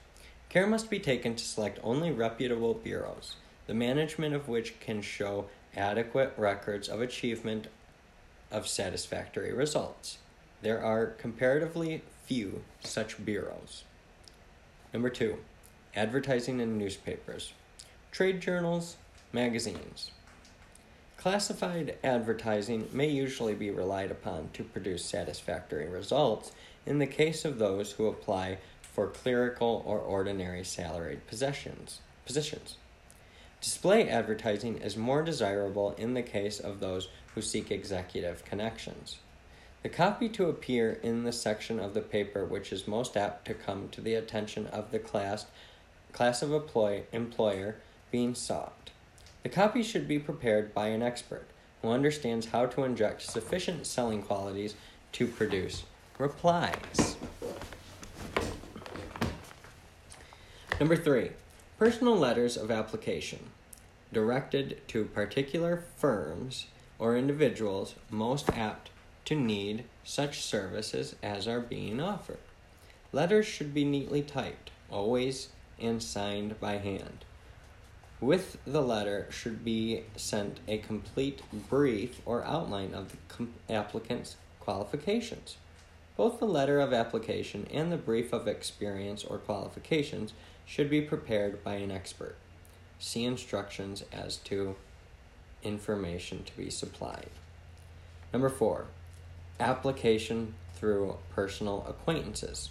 Care 0.48 0.66
must 0.66 0.90
be 0.90 0.98
taken 0.98 1.34
to 1.36 1.44
select 1.44 1.78
only 1.82 2.10
reputable 2.10 2.74
bureaus, 2.74 3.36
the 3.66 3.74
management 3.74 4.34
of 4.34 4.48
which 4.48 4.78
can 4.80 5.00
show 5.00 5.46
adequate 5.76 6.32
records 6.36 6.88
of 6.88 7.00
achievement 7.00 7.68
of 8.50 8.66
satisfactory 8.66 9.52
results. 9.52 10.18
There 10.62 10.82
are 10.82 11.06
comparatively 11.06 12.02
few 12.24 12.62
such 12.82 13.24
bureaus. 13.24 13.84
Number 14.92 15.08
two, 15.08 15.38
advertising 15.94 16.60
in 16.60 16.78
newspapers, 16.78 17.52
trade 18.10 18.40
journals, 18.40 18.96
magazines. 19.32 20.10
Classified 21.16 21.96
advertising 22.02 22.88
may 22.92 23.08
usually 23.08 23.54
be 23.54 23.70
relied 23.70 24.10
upon 24.10 24.48
to 24.54 24.64
produce 24.64 25.04
satisfactory 25.04 25.86
results 25.86 26.52
in 26.90 26.98
the 26.98 27.06
case 27.06 27.44
of 27.44 27.60
those 27.60 27.92
who 27.92 28.08
apply 28.08 28.58
for 28.82 29.06
clerical 29.06 29.80
or 29.86 30.00
ordinary 30.00 30.64
salaried 30.64 31.24
positions. 31.28 32.00
positions. 32.26 32.78
Display 33.60 34.08
advertising 34.08 34.78
is 34.78 34.96
more 34.96 35.22
desirable 35.22 35.94
in 35.96 36.14
the 36.14 36.22
case 36.22 36.58
of 36.58 36.80
those 36.80 37.06
who 37.32 37.42
seek 37.42 37.70
executive 37.70 38.44
connections. 38.44 39.18
The 39.84 39.88
copy 39.88 40.28
to 40.30 40.48
appear 40.48 40.98
in 41.00 41.22
the 41.22 41.30
section 41.30 41.78
of 41.78 41.94
the 41.94 42.00
paper 42.00 42.44
which 42.44 42.72
is 42.72 42.88
most 42.88 43.16
apt 43.16 43.44
to 43.44 43.54
come 43.54 43.88
to 43.90 44.00
the 44.00 44.14
attention 44.14 44.66
of 44.66 44.90
the 44.90 44.98
class, 44.98 45.46
class 46.10 46.42
of 46.42 46.52
employ, 46.52 47.04
employer 47.12 47.76
being 48.10 48.34
sought. 48.34 48.90
The 49.44 49.48
copy 49.48 49.84
should 49.84 50.08
be 50.08 50.18
prepared 50.18 50.74
by 50.74 50.88
an 50.88 51.02
expert 51.02 51.46
who 51.82 51.90
understands 51.90 52.46
how 52.46 52.66
to 52.66 52.82
inject 52.82 53.22
sufficient 53.22 53.86
selling 53.86 54.22
qualities 54.22 54.74
to 55.12 55.28
produce 55.28 55.84
replies. 56.20 57.16
Number 60.78 60.96
three, 60.96 61.30
personal 61.78 62.16
letters 62.16 62.56
of 62.56 62.70
application 62.70 63.50
directed 64.12 64.86
to 64.88 65.04
particular 65.04 65.84
firms 65.96 66.66
or 66.98 67.16
individuals 67.16 67.94
most 68.10 68.50
apt 68.50 68.90
to 69.24 69.34
need 69.34 69.84
such 70.04 70.42
services 70.42 71.16
as 71.22 71.48
are 71.48 71.60
being 71.60 72.00
offered. 72.00 72.38
Letters 73.12 73.46
should 73.46 73.72
be 73.72 73.84
neatly 73.84 74.22
typed, 74.22 74.70
always, 74.90 75.48
and 75.80 76.02
signed 76.02 76.60
by 76.60 76.76
hand. 76.76 77.24
With 78.20 78.58
the 78.66 78.82
letter 78.82 79.26
should 79.30 79.64
be 79.64 80.04
sent 80.16 80.60
a 80.68 80.78
complete 80.78 81.40
brief 81.70 82.20
or 82.26 82.44
outline 82.44 82.92
of 82.92 83.10
the 83.10 83.16
com- 83.28 83.54
applicant's 83.68 84.36
qualifications. 84.60 85.56
Both 86.16 86.38
the 86.38 86.46
letter 86.46 86.80
of 86.80 86.92
application 86.92 87.66
and 87.72 87.90
the 87.90 87.96
brief 87.96 88.32
of 88.32 88.46
experience 88.46 89.24
or 89.24 89.38
qualifications 89.38 90.32
should 90.66 90.90
be 90.90 91.00
prepared 91.00 91.64
by 91.64 91.74
an 91.74 91.90
expert. 91.90 92.36
See 92.98 93.24
instructions 93.24 94.04
as 94.12 94.36
to 94.38 94.76
information 95.62 96.44
to 96.44 96.56
be 96.56 96.70
supplied. 96.70 97.30
Number 98.32 98.48
four, 98.48 98.86
application 99.58 100.54
through 100.74 101.16
personal 101.34 101.84
acquaintances. 101.88 102.70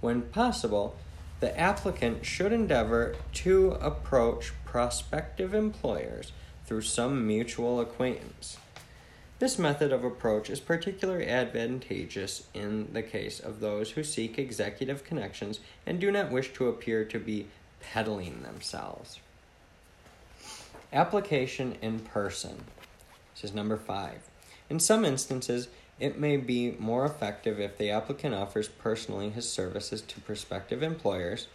When 0.00 0.22
possible, 0.22 0.96
the 1.40 1.58
applicant 1.58 2.24
should 2.24 2.52
endeavor 2.52 3.14
to 3.34 3.72
approach 3.72 4.52
prospective 4.64 5.54
employers 5.54 6.32
through 6.64 6.82
some 6.82 7.26
mutual 7.26 7.80
acquaintance. 7.80 8.58
This 9.38 9.58
method 9.58 9.92
of 9.92 10.02
approach 10.02 10.48
is 10.48 10.60
particularly 10.60 11.26
advantageous 11.26 12.44
in 12.54 12.88
the 12.94 13.02
case 13.02 13.38
of 13.38 13.60
those 13.60 13.90
who 13.90 14.02
seek 14.02 14.38
executive 14.38 15.04
connections 15.04 15.60
and 15.84 16.00
do 16.00 16.10
not 16.10 16.30
wish 16.30 16.54
to 16.54 16.68
appear 16.68 17.04
to 17.04 17.18
be 17.18 17.48
peddling 17.80 18.42
themselves. 18.42 19.20
Application 20.90 21.76
in 21.82 22.00
person. 22.00 22.64
This 23.34 23.44
is 23.44 23.54
number 23.54 23.76
five. 23.76 24.22
In 24.70 24.80
some 24.80 25.04
instances, 25.04 25.68
it 26.00 26.18
may 26.18 26.38
be 26.38 26.70
more 26.78 27.04
effective 27.04 27.60
if 27.60 27.76
the 27.76 27.90
applicant 27.90 28.34
offers 28.34 28.68
personally 28.68 29.28
his 29.28 29.46
services 29.46 30.00
to 30.00 30.20
prospective 30.20 30.82
employers, 30.82 31.46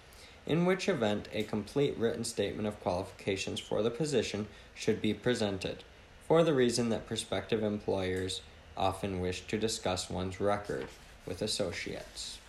in 0.45 0.65
which 0.65 0.87
event 0.87 1.27
a 1.33 1.41
complete 1.43 1.97
written 1.97 2.25
statement 2.25 2.67
of 2.67 2.79
qualifications 2.79 3.59
for 3.59 3.81
the 3.81 3.89
position 3.89 4.47
should 4.75 5.01
be 5.01 5.15
presented 5.15 5.83
for 6.31 6.43
the 6.43 6.53
reason 6.53 6.87
that 6.87 7.05
prospective 7.07 7.61
employers 7.61 8.39
often 8.77 9.19
wish 9.19 9.41
to 9.41 9.57
discuss 9.57 10.09
one's 10.09 10.39
record 10.39 10.87
with 11.25 11.41
associates. 11.41 12.39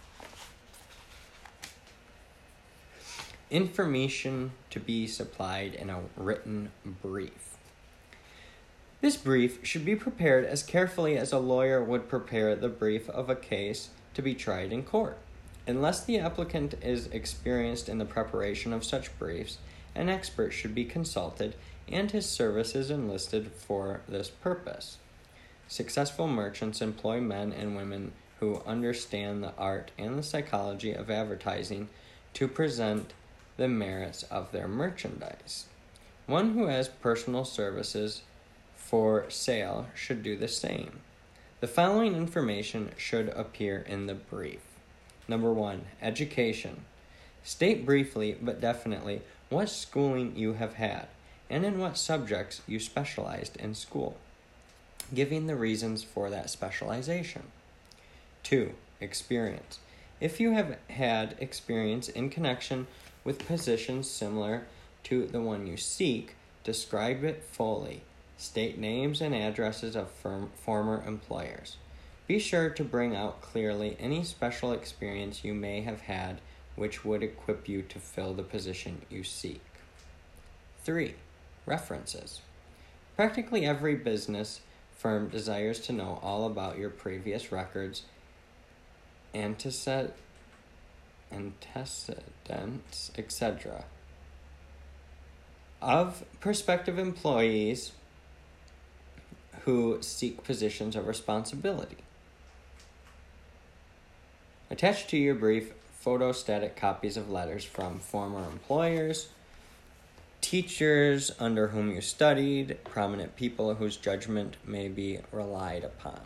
Information 3.50 4.52
to 4.70 4.78
be 4.78 5.08
supplied 5.08 5.74
in 5.74 5.90
a 5.90 5.98
written 6.16 6.70
brief. 7.02 7.56
This 9.00 9.16
brief 9.16 9.58
should 9.66 9.84
be 9.84 9.96
prepared 9.96 10.44
as 10.44 10.62
carefully 10.62 11.18
as 11.18 11.32
a 11.32 11.40
lawyer 11.40 11.82
would 11.82 12.08
prepare 12.08 12.54
the 12.54 12.68
brief 12.68 13.10
of 13.10 13.28
a 13.28 13.34
case 13.34 13.88
to 14.14 14.22
be 14.22 14.32
tried 14.32 14.72
in 14.72 14.84
court. 14.84 15.18
Unless 15.66 16.04
the 16.04 16.20
applicant 16.20 16.74
is 16.82 17.08
experienced 17.08 17.88
in 17.88 17.98
the 17.98 18.04
preparation 18.04 18.72
of 18.72 18.84
such 18.84 19.18
briefs, 19.18 19.58
an 19.92 20.08
expert 20.08 20.52
should 20.52 20.72
be 20.72 20.84
consulted 20.84 21.56
and 21.88 22.10
his 22.10 22.28
services 22.28 22.90
enlisted 22.90 23.52
for 23.52 24.00
this 24.08 24.28
purpose. 24.28 24.98
Successful 25.68 26.28
merchants 26.28 26.80
employ 26.80 27.20
men 27.20 27.52
and 27.52 27.76
women 27.76 28.12
who 28.40 28.62
understand 28.66 29.42
the 29.42 29.54
art 29.56 29.90
and 29.96 30.18
the 30.18 30.22
psychology 30.22 30.92
of 30.92 31.10
advertising 31.10 31.88
to 32.34 32.48
present 32.48 33.12
the 33.56 33.68
merits 33.68 34.22
of 34.24 34.52
their 34.52 34.68
merchandise. 34.68 35.66
One 36.26 36.54
who 36.54 36.66
has 36.66 36.88
personal 36.88 37.44
services 37.44 38.22
for 38.76 39.26
sale 39.28 39.86
should 39.94 40.22
do 40.22 40.36
the 40.36 40.48
same. 40.48 41.00
The 41.60 41.68
following 41.68 42.16
information 42.16 42.90
should 42.96 43.28
appear 43.28 43.84
in 43.86 44.06
the 44.06 44.14
brief. 44.14 44.60
Number 45.28 45.52
one, 45.52 45.86
education. 46.00 46.84
State 47.44 47.86
briefly 47.86 48.36
but 48.40 48.60
definitely 48.60 49.22
what 49.48 49.68
schooling 49.68 50.36
you 50.36 50.54
have 50.54 50.74
had 50.74 51.06
and 51.52 51.66
in 51.66 51.78
what 51.78 51.98
subjects 51.98 52.62
you 52.66 52.80
specialized 52.80 53.58
in 53.58 53.74
school, 53.74 54.16
giving 55.14 55.46
the 55.46 55.54
reasons 55.54 56.02
for 56.02 56.30
that 56.30 56.48
specialization. 56.48 57.42
2. 58.42 58.72
Experience. 59.02 59.78
If 60.18 60.40
you 60.40 60.52
have 60.52 60.78
had 60.88 61.36
experience 61.38 62.08
in 62.08 62.30
connection 62.30 62.86
with 63.22 63.46
positions 63.46 64.08
similar 64.08 64.64
to 65.04 65.26
the 65.26 65.42
one 65.42 65.66
you 65.66 65.76
seek, 65.76 66.36
describe 66.64 67.22
it 67.22 67.44
fully. 67.52 68.00
State 68.38 68.78
names 68.78 69.20
and 69.20 69.34
addresses 69.34 69.94
of 69.94 70.10
firm, 70.10 70.50
former 70.64 71.04
employers. 71.06 71.76
Be 72.26 72.38
sure 72.38 72.70
to 72.70 72.82
bring 72.82 73.14
out 73.14 73.42
clearly 73.42 73.94
any 74.00 74.24
special 74.24 74.72
experience 74.72 75.44
you 75.44 75.52
may 75.52 75.82
have 75.82 76.00
had 76.02 76.40
which 76.76 77.04
would 77.04 77.22
equip 77.22 77.68
you 77.68 77.82
to 77.82 77.98
fill 77.98 78.32
the 78.32 78.42
position 78.42 79.02
you 79.10 79.22
seek. 79.22 79.60
3. 80.84 81.14
References. 81.66 82.40
Practically 83.16 83.64
every 83.64 83.94
business 83.94 84.60
firm 84.90 85.28
desires 85.28 85.80
to 85.80 85.92
know 85.92 86.18
all 86.22 86.46
about 86.46 86.78
your 86.78 86.90
previous 86.90 87.50
records, 87.52 88.02
antecedents, 89.34 90.14
etc. 93.16 93.84
of 95.80 96.24
prospective 96.40 96.98
employees 96.98 97.92
who 99.64 99.98
seek 100.00 100.42
positions 100.44 100.96
of 100.96 101.06
responsibility. 101.06 101.96
Attach 104.70 105.06
to 105.08 105.16
your 105.16 105.34
brief 105.34 105.72
photostatic 106.04 106.76
copies 106.76 107.16
of 107.16 107.30
letters 107.30 107.64
from 107.64 107.98
former 107.98 108.44
employers, 108.50 109.28
teachers 110.42 111.30
under 111.40 111.68
whom 111.68 111.90
you 111.90 112.02
studied, 112.02 112.76
prominent 112.84 113.36
people 113.36 113.74
whose 113.76 113.96
judgment 113.96 114.56
may 114.66 114.88
be 114.88 115.20
relied 115.30 115.84
upon. 115.84 116.20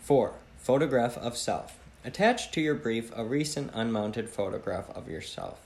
4. 0.00 0.34
Photograph 0.58 1.16
of 1.18 1.36
self. 1.36 1.78
Attach 2.04 2.50
to 2.50 2.60
your 2.60 2.74
brief 2.74 3.12
a 3.14 3.24
recent 3.24 3.70
unmounted 3.74 4.28
photograph 4.28 4.90
of 4.90 5.08
yourself. 5.08 5.60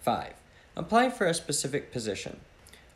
5. 0.00 0.32
Apply 0.76 1.10
for 1.10 1.26
a 1.26 1.34
specific 1.34 1.92
position. 1.92 2.40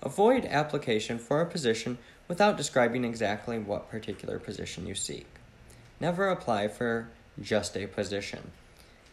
Avoid 0.01 0.47
application 0.47 1.19
for 1.19 1.41
a 1.41 1.47
position 1.47 1.99
without 2.29 2.57
describing 2.57 3.05
exactly 3.05 3.59
what 3.59 3.91
particular 3.91 4.39
position 4.39 4.87
you 4.87 4.95
seek. 4.95 5.27
Never 6.01 6.29
apply 6.29 6.69
for 6.69 7.09
just 7.43 7.77
a 7.77 7.87
position. 7.87 8.53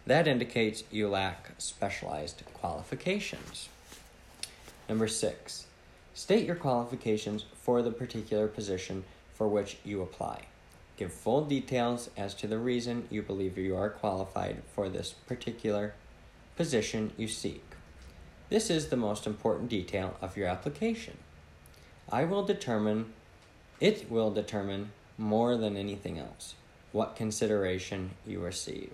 That 0.06 0.28
indicates 0.28 0.84
you 0.92 1.10
lack 1.10 1.52
specialized 1.58 2.44
qualifications. 2.54 3.70
Number 4.88 5.08
six, 5.08 5.66
state 6.14 6.46
your 6.46 6.56
qualifications 6.56 7.46
for 7.62 7.82
the 7.82 7.92
particular 7.92 8.48
position 8.48 9.04
for 9.34 9.48
which 9.48 9.78
you 9.84 10.02
apply. 10.02 10.44
Give 10.98 11.12
full 11.12 11.44
details 11.44 12.10
as 12.16 12.34
to 12.36 12.48
the 12.48 12.58
reason 12.58 13.08
you 13.10 13.22
believe 13.22 13.58
you 13.58 13.76
are 13.76 13.90
qualified 13.90 14.62
for 14.74 14.88
this 14.88 15.12
particular 15.12 15.94
position 16.56 17.12
you 17.18 17.28
seek. 17.28 17.64
This 18.50 18.70
is 18.70 18.88
the 18.88 18.96
most 18.96 19.28
important 19.28 19.70
detail 19.70 20.16
of 20.22 20.38
your 20.38 20.48
application. 20.48 21.18
I 22.10 22.24
will 22.24 22.46
determine, 22.46 23.14
it 23.82 24.10
will 24.10 24.32
determine 24.32 24.92
more 25.18 25.58
than 25.58 25.76
anything 25.76 26.20
else 26.20 26.56
what 26.92 27.16
consideration 27.16 28.12
you 28.26 28.40
receive. 28.40 28.94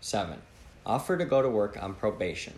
7. 0.00 0.38
Offer 0.86 1.18
to 1.18 1.24
go 1.24 1.42
to 1.42 1.48
work 1.50 1.76
on 1.82 1.94
probation. 1.94 2.54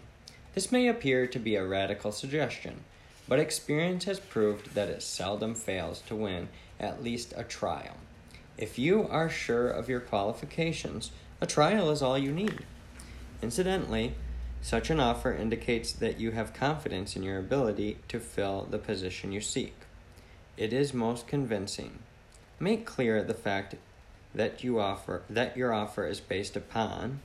This 0.55 0.73
may 0.73 0.89
appear 0.89 1.27
to 1.29 1.39
be 1.39 1.55
a 1.55 1.67
radical 1.67 2.11
suggestion, 2.11 2.85
but 3.29 3.39
experience 3.39 4.05
has 4.05 4.19
proved 4.19 4.75
that 4.75 4.89
it 4.89 5.03
seldom 5.03 5.55
fails 5.55 6.01
to 6.03 6.17
win 6.17 6.49
at 6.81 7.03
least 7.03 7.33
a 7.37 7.45
trial. 7.45 7.97
If 8.59 8.79
you 8.79 9.07
are 9.09 9.29
sure 9.29 9.69
of 9.69 9.89
your 9.89 10.01
qualifications, 10.01 11.13
a 11.41 11.47
trial 11.47 11.91
is 11.91 12.03
all 12.03 12.19
you 12.19 12.33
need. 12.33 12.65
Incidentally, 13.43 14.15
such 14.61 14.91
an 14.91 15.01
offer 15.01 15.33
indicates 15.33 15.93
that 15.93 16.21
you 16.21 16.33
have 16.33 16.53
confidence 16.53 17.17
in 17.17 17.23
your 17.23 17.39
ability 17.39 17.99
to 18.09 18.21
fill 18.21 18.67
the 18.71 18.79
position 18.79 19.33
you 19.33 19.41
seek. 19.41 19.75
It 20.57 20.73
is 20.73 20.93
most 20.93 21.27
convincing. 21.27 22.01
Make 22.59 22.85
clear 22.85 23.23
the 23.23 23.35
fact 23.35 23.77
that 24.35 24.63
you 24.63 24.79
offer 24.79 25.23
that 25.31 25.57
your 25.57 25.73
offer 25.73 26.07
is 26.07 26.21
based 26.21 26.57
upon 26.57 27.21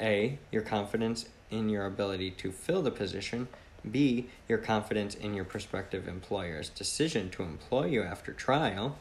a 0.00 0.38
your 0.50 0.62
confidence 0.62 1.26
in 1.50 1.68
your 1.68 1.86
ability 1.86 2.30
to 2.32 2.52
fill 2.52 2.82
the 2.82 2.90
position, 2.90 3.48
B, 3.90 4.28
your 4.48 4.58
confidence 4.58 5.14
in 5.14 5.34
your 5.34 5.44
prospective 5.44 6.08
employer's 6.08 6.68
decision 6.68 7.30
to 7.30 7.42
employ 7.42 7.86
you 7.86 8.02
after 8.02 8.32
trial, 8.32 8.96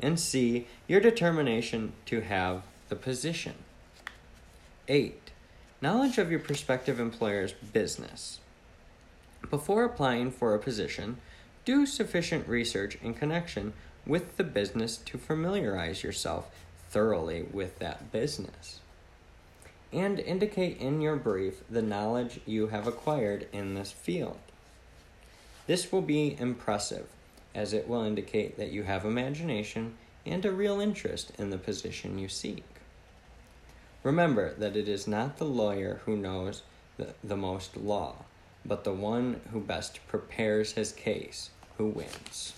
and 0.00 0.18
C, 0.18 0.66
your 0.88 1.00
determination 1.00 1.92
to 2.06 2.20
have 2.22 2.62
the 2.88 2.96
position. 2.96 3.54
8. 4.88 5.30
Knowledge 5.80 6.18
of 6.18 6.30
your 6.30 6.40
prospective 6.40 6.98
employer's 6.98 7.52
business. 7.52 8.40
Before 9.50 9.84
applying 9.84 10.30
for 10.30 10.54
a 10.54 10.58
position, 10.58 11.18
do 11.64 11.86
sufficient 11.86 12.48
research 12.48 12.96
in 13.02 13.14
connection 13.14 13.72
with 14.06 14.36
the 14.36 14.44
business 14.44 14.96
to 14.98 15.18
familiarize 15.18 16.02
yourself 16.02 16.50
thoroughly 16.90 17.42
with 17.42 17.78
that 17.78 18.12
business. 18.12 18.80
And 19.94 20.18
indicate 20.18 20.78
in 20.78 21.00
your 21.00 21.14
brief 21.14 21.62
the 21.70 21.80
knowledge 21.80 22.40
you 22.46 22.66
have 22.66 22.88
acquired 22.88 23.46
in 23.52 23.74
this 23.74 23.92
field. 23.92 24.38
This 25.68 25.92
will 25.92 26.02
be 26.02 26.36
impressive, 26.36 27.06
as 27.54 27.72
it 27.72 27.86
will 27.86 28.02
indicate 28.02 28.56
that 28.56 28.72
you 28.72 28.82
have 28.82 29.04
imagination 29.04 29.94
and 30.26 30.44
a 30.44 30.50
real 30.50 30.80
interest 30.80 31.30
in 31.38 31.50
the 31.50 31.58
position 31.58 32.18
you 32.18 32.28
seek. 32.28 32.64
Remember 34.02 34.52
that 34.54 34.74
it 34.74 34.88
is 34.88 35.06
not 35.06 35.36
the 35.36 35.44
lawyer 35.44 36.00
who 36.06 36.16
knows 36.16 36.62
the, 36.96 37.14
the 37.22 37.36
most 37.36 37.76
law, 37.76 38.24
but 38.66 38.82
the 38.82 38.92
one 38.92 39.42
who 39.52 39.60
best 39.60 40.00
prepares 40.08 40.72
his 40.72 40.90
case 40.90 41.50
who 41.78 41.86
wins. 41.86 42.52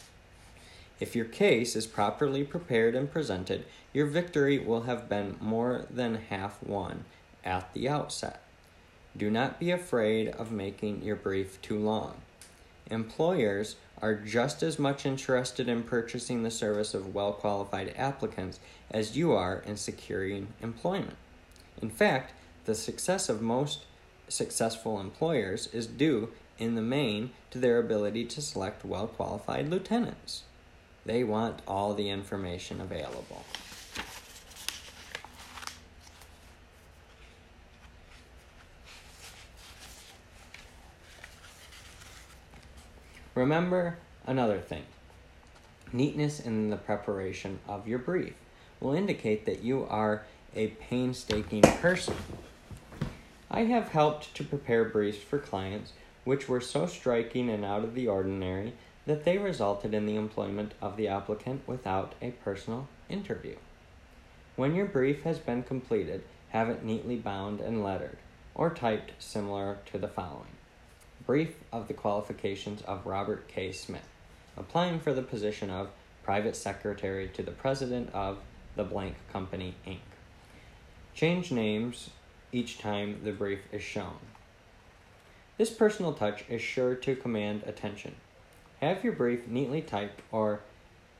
If 1.00 1.14
your 1.14 1.26
case 1.26 1.76
is 1.76 1.86
properly 1.86 2.44
prepared 2.44 2.94
and 2.94 3.12
presented, 3.12 3.66
your 3.92 4.06
victory 4.06 4.58
will 4.58 4.82
have 4.82 5.10
been 5.10 5.36
more 5.38 5.84
than 5.90 6.14
half 6.30 6.62
won 6.62 7.04
at 7.46 7.72
the 7.72 7.88
outset. 7.88 8.42
Do 9.16 9.30
not 9.30 9.58
be 9.58 9.70
afraid 9.70 10.28
of 10.28 10.52
making 10.52 11.02
your 11.02 11.16
brief 11.16 11.62
too 11.62 11.78
long. 11.78 12.16
Employers 12.90 13.76
are 14.02 14.14
just 14.14 14.62
as 14.62 14.78
much 14.78 15.06
interested 15.06 15.68
in 15.68 15.82
purchasing 15.82 16.42
the 16.42 16.50
service 16.50 16.92
of 16.92 17.14
well 17.14 17.32
qualified 17.32 17.94
applicants 17.96 18.60
as 18.90 19.16
you 19.16 19.32
are 19.32 19.62
in 19.66 19.76
securing 19.76 20.48
employment. 20.60 21.16
In 21.80 21.88
fact, 21.88 22.32
the 22.66 22.74
success 22.74 23.28
of 23.28 23.40
most 23.40 23.84
successful 24.28 25.00
employers 25.00 25.68
is 25.72 25.86
due, 25.86 26.30
in 26.58 26.74
the 26.74 26.82
main, 26.82 27.30
to 27.50 27.58
their 27.58 27.78
ability 27.78 28.24
to 28.26 28.42
select 28.42 28.84
well 28.84 29.06
qualified 29.06 29.70
lieutenants. 29.70 30.42
They 31.06 31.22
want 31.24 31.62
all 31.66 31.94
the 31.94 32.10
information 32.10 32.80
available. 32.80 33.44
Remember 43.36 43.98
another 44.26 44.58
thing 44.58 44.84
neatness 45.92 46.40
in 46.40 46.70
the 46.70 46.76
preparation 46.78 47.58
of 47.68 47.86
your 47.86 47.98
brief 47.98 48.32
will 48.80 48.94
indicate 48.94 49.44
that 49.44 49.62
you 49.62 49.84
are 49.90 50.24
a 50.54 50.68
painstaking 50.68 51.60
person. 51.60 52.16
I 53.50 53.64
have 53.64 53.88
helped 53.88 54.34
to 54.36 54.42
prepare 54.42 54.86
briefs 54.86 55.18
for 55.18 55.38
clients 55.38 55.92
which 56.24 56.48
were 56.48 56.62
so 56.62 56.86
striking 56.86 57.50
and 57.50 57.62
out 57.62 57.84
of 57.84 57.94
the 57.94 58.08
ordinary 58.08 58.72
that 59.04 59.26
they 59.26 59.36
resulted 59.36 59.92
in 59.92 60.06
the 60.06 60.16
employment 60.16 60.72
of 60.80 60.96
the 60.96 61.06
applicant 61.06 61.60
without 61.68 62.14
a 62.22 62.30
personal 62.30 62.88
interview. 63.10 63.56
When 64.56 64.74
your 64.74 64.86
brief 64.86 65.24
has 65.24 65.38
been 65.38 65.62
completed, 65.62 66.24
have 66.48 66.70
it 66.70 66.82
neatly 66.82 67.16
bound 67.16 67.60
and 67.60 67.84
lettered, 67.84 68.16
or 68.54 68.70
typed 68.70 69.12
similar 69.18 69.76
to 69.92 69.98
the 69.98 70.08
following 70.08 70.55
Brief 71.26 71.56
of 71.72 71.88
the 71.88 71.94
qualifications 71.94 72.82
of 72.82 73.04
Robert 73.04 73.48
K. 73.48 73.72
Smith, 73.72 74.08
applying 74.56 75.00
for 75.00 75.12
the 75.12 75.22
position 75.22 75.70
of 75.70 75.88
Private 76.22 76.54
Secretary 76.54 77.28
to 77.34 77.42
the 77.42 77.50
President 77.50 78.10
of 78.14 78.38
the 78.76 78.84
Blank 78.84 79.16
Company, 79.32 79.74
Inc. 79.84 79.98
Change 81.14 81.50
names 81.50 82.10
each 82.52 82.78
time 82.78 83.22
the 83.24 83.32
brief 83.32 83.58
is 83.72 83.82
shown. 83.82 84.18
This 85.58 85.70
personal 85.70 86.12
touch 86.12 86.44
is 86.48 86.62
sure 86.62 86.94
to 86.94 87.16
command 87.16 87.64
attention. 87.66 88.14
Have 88.80 89.02
your 89.02 89.14
brief 89.14 89.48
neatly 89.48 89.82
typed 89.82 90.22
or 90.30 90.60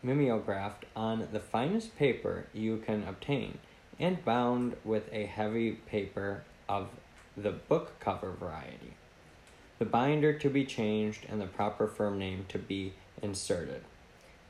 mimeographed 0.05 0.85
on 0.95 1.27
the 1.33 1.41
finest 1.41 1.97
paper 1.97 2.47
you 2.55 2.77
can 2.77 3.03
obtain 3.09 3.59
and 3.99 4.25
bound 4.25 4.77
with 4.85 5.13
a 5.13 5.27
heavy 5.27 5.73
paper 5.73 6.45
of 6.69 6.91
the 7.37 7.51
book 7.51 7.99
cover 7.99 8.31
variety. 8.31 8.95
The 9.79 9.85
binder 9.85 10.33
to 10.33 10.49
be 10.49 10.65
changed 10.65 11.27
and 11.29 11.41
the 11.41 11.47
proper 11.47 11.87
firm 11.87 12.19
name 12.19 12.47
to 12.49 12.59
be 12.59 12.95
inserted 13.23 13.83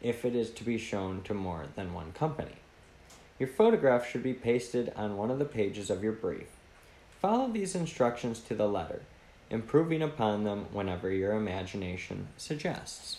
if 0.00 0.24
it 0.24 0.36
is 0.36 0.50
to 0.50 0.64
be 0.64 0.78
shown 0.78 1.22
to 1.22 1.34
more 1.34 1.66
than 1.74 1.94
one 1.94 2.12
company. 2.12 2.56
Your 3.38 3.48
photograph 3.48 4.08
should 4.08 4.22
be 4.22 4.34
pasted 4.34 4.92
on 4.94 5.16
one 5.16 5.30
of 5.30 5.38
the 5.38 5.44
pages 5.44 5.90
of 5.90 6.02
your 6.02 6.12
brief. 6.12 6.48
Follow 7.20 7.50
these 7.50 7.74
instructions 7.74 8.40
to 8.40 8.54
the 8.54 8.68
letter, 8.68 9.02
improving 9.50 10.02
upon 10.02 10.44
them 10.44 10.66
whenever 10.72 11.10
your 11.10 11.32
imagination 11.32 12.28
suggests. 12.36 13.18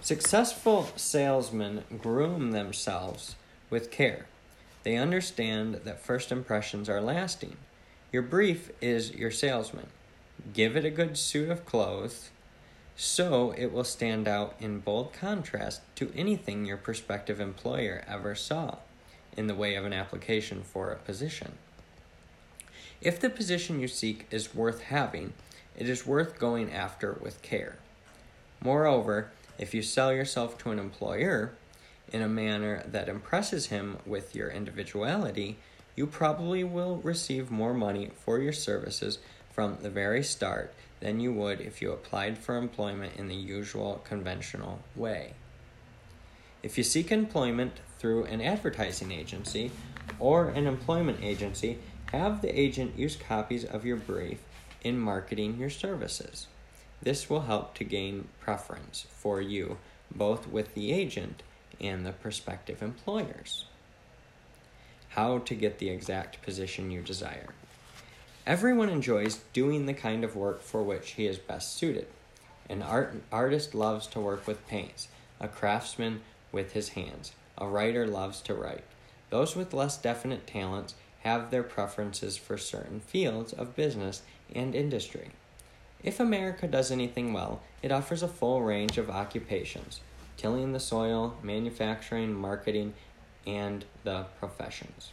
Successful 0.00 0.88
salesmen 0.96 1.84
groom 1.98 2.50
themselves 2.50 3.36
with 3.70 3.90
care. 3.90 4.26
They 4.82 4.96
understand 4.96 5.80
that 5.84 6.04
first 6.04 6.30
impressions 6.30 6.88
are 6.88 7.00
lasting. 7.00 7.56
Your 8.12 8.22
brief 8.22 8.70
is 8.80 9.12
your 9.14 9.30
salesman. 9.30 9.86
Give 10.52 10.76
it 10.76 10.84
a 10.84 10.90
good 10.90 11.16
suit 11.16 11.50
of 11.50 11.66
clothes 11.66 12.30
so 12.96 13.52
it 13.58 13.72
will 13.72 13.84
stand 13.84 14.26
out 14.26 14.54
in 14.58 14.80
bold 14.80 15.12
contrast 15.12 15.82
to 15.96 16.12
anything 16.16 16.64
your 16.64 16.78
prospective 16.78 17.40
employer 17.40 18.02
ever 18.08 18.34
saw 18.34 18.76
in 19.36 19.48
the 19.48 19.54
way 19.54 19.74
of 19.74 19.84
an 19.84 19.92
application 19.92 20.62
for 20.62 20.90
a 20.90 20.96
position. 20.96 21.52
If 23.02 23.20
the 23.20 23.28
position 23.28 23.80
you 23.80 23.88
seek 23.88 24.26
is 24.30 24.54
worth 24.54 24.82
having, 24.82 25.34
it 25.76 25.88
is 25.88 26.06
worth 26.06 26.38
going 26.38 26.72
after 26.72 27.18
with 27.20 27.42
care. 27.42 27.76
Moreover, 28.62 29.30
if 29.58 29.74
you 29.74 29.82
sell 29.82 30.12
yourself 30.12 30.56
to 30.58 30.70
an 30.70 30.78
employer 30.78 31.52
in 32.12 32.22
a 32.22 32.28
manner 32.28 32.82
that 32.86 33.08
impresses 33.08 33.66
him 33.66 33.98
with 34.06 34.34
your 34.34 34.48
individuality, 34.48 35.58
you 35.94 36.06
probably 36.06 36.64
will 36.64 36.96
receive 36.98 37.50
more 37.50 37.74
money 37.74 38.10
for 38.24 38.38
your 38.38 38.52
services 38.52 39.18
from 39.56 39.78
the 39.80 39.88
very 39.88 40.22
start 40.22 40.74
than 41.00 41.18
you 41.18 41.32
would 41.32 41.62
if 41.62 41.80
you 41.80 41.90
applied 41.90 42.36
for 42.36 42.56
employment 42.56 43.14
in 43.16 43.26
the 43.26 43.34
usual 43.34 44.02
conventional 44.04 44.80
way. 44.94 45.32
If 46.62 46.76
you 46.76 46.84
seek 46.84 47.10
employment 47.10 47.80
through 47.98 48.24
an 48.24 48.42
advertising 48.42 49.10
agency 49.10 49.72
or 50.20 50.50
an 50.50 50.66
employment 50.66 51.20
agency, 51.22 51.78
have 52.12 52.42
the 52.42 52.58
agent 52.58 52.98
use 52.98 53.16
copies 53.16 53.64
of 53.64 53.86
your 53.86 53.96
brief 53.96 54.40
in 54.84 54.98
marketing 54.98 55.56
your 55.58 55.70
services. 55.70 56.46
This 57.02 57.30
will 57.30 57.42
help 57.42 57.74
to 57.76 57.84
gain 57.84 58.28
preference 58.40 59.06
for 59.10 59.40
you 59.40 59.78
both 60.14 60.46
with 60.46 60.74
the 60.74 60.92
agent 60.92 61.42
and 61.80 62.04
the 62.04 62.12
prospective 62.12 62.82
employers. 62.82 63.64
How 65.10 65.38
to 65.38 65.54
get 65.54 65.78
the 65.78 65.88
exact 65.88 66.42
position 66.42 66.90
you 66.90 67.00
desire. 67.00 67.54
Everyone 68.46 68.88
enjoys 68.88 69.40
doing 69.52 69.86
the 69.86 69.92
kind 69.92 70.22
of 70.22 70.36
work 70.36 70.62
for 70.62 70.80
which 70.80 71.12
he 71.12 71.26
is 71.26 71.36
best 71.36 71.74
suited. 71.74 72.06
An 72.70 72.80
art, 72.80 73.14
artist 73.32 73.74
loves 73.74 74.06
to 74.06 74.20
work 74.20 74.46
with 74.46 74.68
paints, 74.68 75.08
a 75.40 75.48
craftsman 75.48 76.20
with 76.52 76.72
his 76.72 76.90
hands, 76.90 77.32
a 77.58 77.66
writer 77.66 78.06
loves 78.06 78.40
to 78.42 78.54
write. 78.54 78.84
Those 79.30 79.56
with 79.56 79.74
less 79.74 79.98
definite 79.98 80.46
talents 80.46 80.94
have 81.24 81.50
their 81.50 81.64
preferences 81.64 82.36
for 82.36 82.56
certain 82.56 83.00
fields 83.00 83.52
of 83.52 83.74
business 83.74 84.22
and 84.54 84.76
industry. 84.76 85.30
If 86.04 86.20
America 86.20 86.68
does 86.68 86.92
anything 86.92 87.32
well, 87.32 87.62
it 87.82 87.90
offers 87.90 88.22
a 88.22 88.28
full 88.28 88.62
range 88.62 88.96
of 88.96 89.10
occupations 89.10 90.00
tilling 90.36 90.72
the 90.72 90.78
soil, 90.78 91.36
manufacturing, 91.42 92.32
marketing, 92.32 92.94
and 93.44 93.84
the 94.04 94.26
professions. 94.38 95.10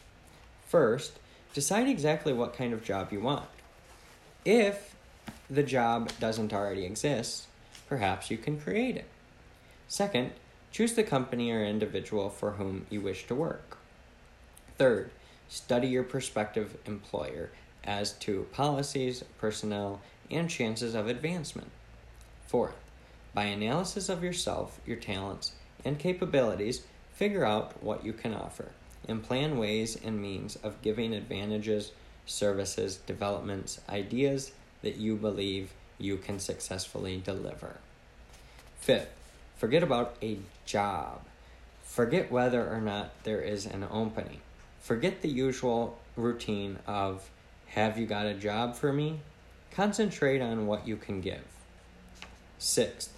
First, 0.67 1.17
decide 1.54 1.88
exactly 1.88 2.34
what 2.34 2.58
kind 2.58 2.74
of 2.74 2.84
job 2.84 3.13
you 3.13 3.20
want. 3.20 3.48
If 4.44 4.96
the 5.50 5.63
job 5.63 6.12
doesn't 6.20 6.54
already 6.54 6.84
exist, 6.84 7.48
perhaps 7.88 8.32
you 8.32 8.38
can 8.38 8.60
create 8.60 8.98
it. 8.98 9.08
Second, 9.88 10.32
choose 10.72 10.94
the 10.94 11.04
company 11.04 11.52
or 11.52 11.63
individual 11.63 12.30
for 12.30 12.52
whom 12.52 12.88
you 12.89 13.00
wish 13.00 13.28
to 13.28 13.36
work. 13.36 13.78
Third, 14.78 15.12
study 15.48 15.88
your 15.88 16.04
prospective 16.04 16.78
employer 16.86 17.52
as 17.84 18.13
to 18.13 18.48
policies, 18.52 19.24
personnel, 19.38 20.02
and 20.32 20.50
chances 20.50 20.96
of 20.96 21.08
advancement. 21.08 21.70
Fourth, 22.48 22.76
by 23.34 23.43
analysis 23.43 24.10
of 24.10 24.24
yourself, 24.24 24.80
your 24.86 24.97
talents, 24.97 25.54
and 25.86 25.99
capabilities, 25.99 26.82
figure 27.14 27.45
out 27.45 27.84
what 27.84 28.04
you 28.04 28.14
can 28.14 28.34
offer 28.34 28.70
and 29.08 29.24
plan 29.24 29.58
ways 29.58 29.97
and 30.04 30.22
means 30.22 30.56
of 30.58 30.82
giving 30.82 31.14
advantages, 31.14 31.91
services, 32.26 32.97
developments, 32.97 33.80
ideas 33.89 34.51
that 34.82 34.97
you 34.97 35.16
believe 35.16 35.72
you 35.97 36.18
can 36.18 36.39
successfully 36.39 37.22
deliver. 37.24 37.78
Fifth, 38.80 39.10
forget 39.58 39.84
about 39.84 40.16
a 40.22 40.38
job. 40.66 41.22
Forget 41.84 42.32
whether 42.32 42.68
or 42.68 42.82
not 42.82 43.12
there 43.24 43.41
is 43.41 43.66
an 43.66 43.86
opening. 43.89 44.39
Forget 44.82 45.22
the 45.22 45.30
usual 45.30 45.97
routine 46.16 46.80
of, 46.88 47.30
have 47.68 47.97
you 47.97 48.06
got 48.06 48.26
a 48.26 48.34
job 48.34 48.76
for 48.76 48.91
me? 48.91 49.20
Concentrate 49.72 50.41
on 50.41 50.68
what 50.68 50.88
you 50.88 50.97
can 50.97 51.22
give. 51.22 51.43
Sixth, 52.60 53.14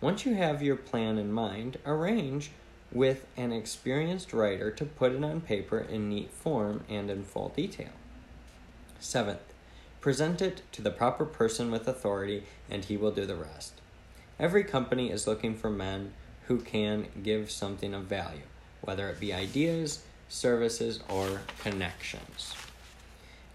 once 0.00 0.26
you 0.26 0.34
have 0.34 0.62
your 0.62 0.76
plan 0.76 1.18
in 1.18 1.32
mind, 1.32 1.78
arrange 1.86 2.50
with 2.92 3.26
an 3.36 3.52
experienced 3.52 4.32
writer 4.32 4.70
to 4.70 4.84
put 4.84 5.12
it 5.12 5.24
on 5.24 5.40
paper 5.40 5.78
in 5.78 6.08
neat 6.08 6.30
form 6.30 6.84
and 6.88 7.10
in 7.10 7.24
full 7.24 7.50
detail. 7.50 7.90
Seventh, 9.00 9.52
present 10.00 10.40
it 10.40 10.62
to 10.72 10.82
the 10.82 10.90
proper 10.90 11.24
person 11.24 11.70
with 11.70 11.88
authority, 11.88 12.44
and 12.70 12.84
he 12.84 12.96
will 12.96 13.10
do 13.10 13.26
the 13.26 13.34
rest. 13.34 13.72
Every 14.38 14.64
company 14.64 15.10
is 15.10 15.26
looking 15.26 15.56
for 15.56 15.70
men 15.70 16.12
who 16.46 16.60
can 16.60 17.06
give 17.22 17.50
something 17.50 17.92
of 17.92 18.04
value, 18.04 18.42
whether 18.82 19.08
it 19.08 19.18
be 19.18 19.32
ideas, 19.32 20.04
services, 20.28 21.00
or 21.08 21.42
connections. 21.58 22.54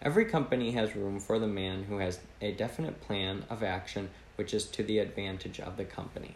Every 0.01 0.25
company 0.25 0.71
has 0.71 0.95
room 0.95 1.19
for 1.19 1.37
the 1.37 1.47
man 1.47 1.83
who 1.83 1.99
has 1.99 2.19
a 2.41 2.51
definite 2.51 3.01
plan 3.01 3.45
of 3.49 3.61
action 3.61 4.09
which 4.35 4.53
is 4.53 4.65
to 4.65 4.83
the 4.83 4.97
advantage 4.97 5.59
of 5.59 5.77
the 5.77 5.85
company. 5.85 6.35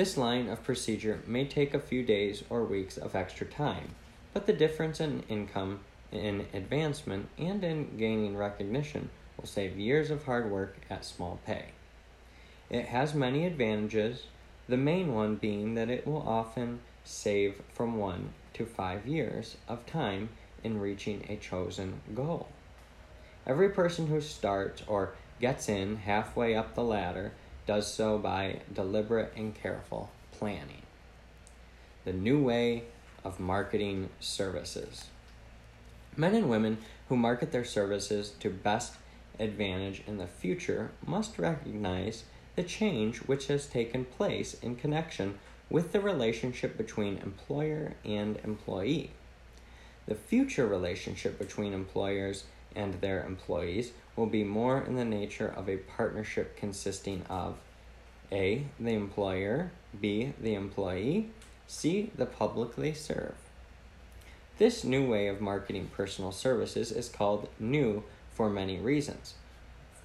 This 0.00 0.16
line 0.16 0.48
of 0.48 0.64
procedure 0.64 1.20
may 1.26 1.44
take 1.44 1.74
a 1.74 1.78
few 1.78 2.02
days 2.02 2.42
or 2.48 2.64
weeks 2.64 2.96
of 2.96 3.14
extra 3.14 3.46
time, 3.46 3.96
but 4.32 4.46
the 4.46 4.52
difference 4.54 4.98
in 4.98 5.24
income, 5.28 5.80
in 6.10 6.46
advancement, 6.54 7.28
and 7.36 7.62
in 7.62 7.98
gaining 7.98 8.34
recognition 8.34 9.10
will 9.36 9.46
save 9.46 9.76
years 9.76 10.10
of 10.10 10.24
hard 10.24 10.50
work 10.50 10.78
at 10.88 11.04
small 11.04 11.38
pay. 11.44 11.66
It 12.70 12.86
has 12.86 13.12
many 13.12 13.44
advantages, 13.44 14.24
the 14.70 14.78
main 14.78 15.12
one 15.12 15.36
being 15.36 15.74
that 15.74 15.90
it 15.90 16.06
will 16.06 16.26
often 16.26 16.80
save 17.04 17.60
from 17.74 17.98
one 17.98 18.30
to 18.54 18.64
five 18.64 19.06
years 19.06 19.58
of 19.68 19.84
time 19.84 20.30
in 20.64 20.80
reaching 20.80 21.26
a 21.28 21.36
chosen 21.36 22.00
goal. 22.14 22.48
Every 23.46 23.68
person 23.68 24.06
who 24.06 24.22
starts 24.22 24.82
or 24.86 25.12
gets 25.42 25.68
in 25.68 25.96
halfway 25.96 26.54
up 26.54 26.74
the 26.74 26.84
ladder 26.84 27.32
does 27.66 27.92
so 27.92 28.18
by 28.18 28.60
deliberate 28.72 29.32
and 29.36 29.54
careful 29.54 30.10
planning. 30.32 30.82
The 32.04 32.12
new 32.12 32.42
way 32.42 32.84
of 33.24 33.40
marketing 33.40 34.08
services. 34.20 35.06
Men 36.16 36.34
and 36.34 36.50
women 36.50 36.78
who 37.08 37.16
market 37.16 37.52
their 37.52 37.64
services 37.64 38.32
to 38.40 38.50
best 38.50 38.94
advantage 39.38 40.02
in 40.06 40.18
the 40.18 40.26
future 40.26 40.90
must 41.06 41.38
recognize 41.38 42.24
the 42.56 42.62
change 42.62 43.18
which 43.18 43.46
has 43.46 43.66
taken 43.66 44.04
place 44.04 44.54
in 44.54 44.76
connection 44.76 45.38
with 45.70 45.92
the 45.92 46.00
relationship 46.00 46.76
between 46.76 47.18
employer 47.18 47.94
and 48.04 48.38
employee. 48.44 49.10
The 50.06 50.14
future 50.14 50.66
relationship 50.66 51.38
between 51.38 51.72
employers 51.72 52.44
and 52.74 52.94
their 52.94 53.24
employees 53.24 53.92
will 54.16 54.26
be 54.26 54.44
more 54.44 54.80
in 54.82 54.96
the 54.96 55.04
nature 55.04 55.48
of 55.48 55.68
a 55.68 55.76
partnership 55.76 56.56
consisting 56.56 57.22
of 57.28 57.56
A. 58.32 58.66
the 58.78 58.94
employer, 58.94 59.72
B. 60.00 60.32
the 60.40 60.54
employee, 60.54 61.30
C. 61.66 62.10
the 62.16 62.26
public 62.26 62.76
they 62.76 62.92
serve. 62.92 63.34
This 64.58 64.84
new 64.84 65.08
way 65.08 65.26
of 65.28 65.40
marketing 65.40 65.90
personal 65.96 66.32
services 66.32 66.92
is 66.92 67.08
called 67.08 67.48
new 67.58 68.04
for 68.34 68.50
many 68.50 68.78
reasons. 68.78 69.34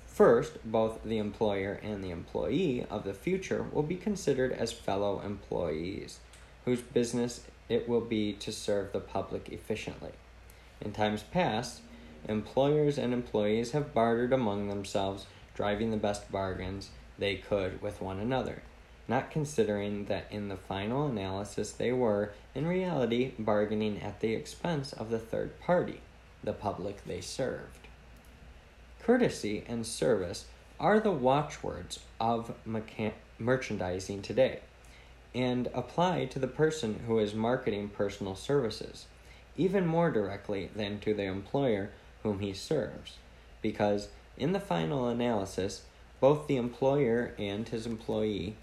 First, 0.08 0.54
both 0.64 1.04
the 1.04 1.18
employer 1.18 1.80
and 1.84 2.02
the 2.02 2.12
employee 2.12 2.86
of 2.90 3.04
the 3.04 3.14
future 3.14 3.66
will 3.74 3.84
be 3.84 3.98
considered 3.98 4.54
as 4.54 4.72
fellow 4.72 5.20
employees, 5.20 6.20
whose 6.64 6.80
business 6.80 7.42
it 7.68 7.90
will 7.90 8.00
be 8.00 8.32
to 8.32 8.52
serve 8.54 8.94
the 8.94 9.02
public 9.02 9.50
efficiently. 9.50 10.12
In 10.80 10.94
times 10.94 11.24
past, 11.24 11.82
employers 12.28 12.98
and 12.98 13.14
employees 13.14 13.72
have 13.72 13.94
bartered 13.94 14.34
among 14.34 14.68
themselves, 14.68 15.26
driving 15.54 15.92
the 15.92 15.98
best 15.98 16.32
bargains 16.32 16.90
they 17.18 17.36
could 17.36 17.82
with 17.82 18.02
one 18.02 18.20
another, 18.20 18.62
not 19.08 19.32
considering 19.32 20.06
that 20.06 20.28
in 20.32 20.50
the 20.50 20.58
final 20.58 21.08
analysis 21.08 21.72
they 21.72 21.92
were, 21.92 22.34
in 22.54 22.68
reality, 22.68 23.34
bargaining 23.40 24.02
at 24.02 24.20
the 24.20 24.34
expense 24.34 24.94
of 24.94 25.10
the 25.10 25.20
third 25.20 25.60
party, 25.60 26.02
the 26.44 26.54
public 26.54 27.04
they 27.06 27.22
served. 27.22 27.88
Courtesy 29.02 29.64
and 29.68 29.86
service 29.86 30.46
are 30.80 31.00
the 31.00 31.12
watchwords 31.12 32.00
of 32.20 32.54
merchandising 33.40 34.22
today 34.22 34.60
and 35.34 35.68
apply 35.74 36.26
to 36.26 36.40
the 36.40 36.48
person 36.48 37.04
who 37.06 37.20
is 37.20 37.34
marketing 37.34 37.90
personal 37.90 38.36
services, 38.36 39.06
even 39.58 39.86
more 39.86 40.10
directly 40.10 40.70
than 40.76 41.00
to 41.00 41.14
the 41.14 41.24
employer 41.24 41.92
whom 42.26 42.40
he 42.40 42.54
serves, 42.54 43.18
because 43.62 44.08
in 44.36 44.52
the 44.52 44.60
final 44.60 45.08
analysis, 45.08 45.84
both 46.20 46.48
the 46.48 46.58
employer 46.58 47.36
and 47.38 47.70
his 47.70 47.86
employee 47.86 48.56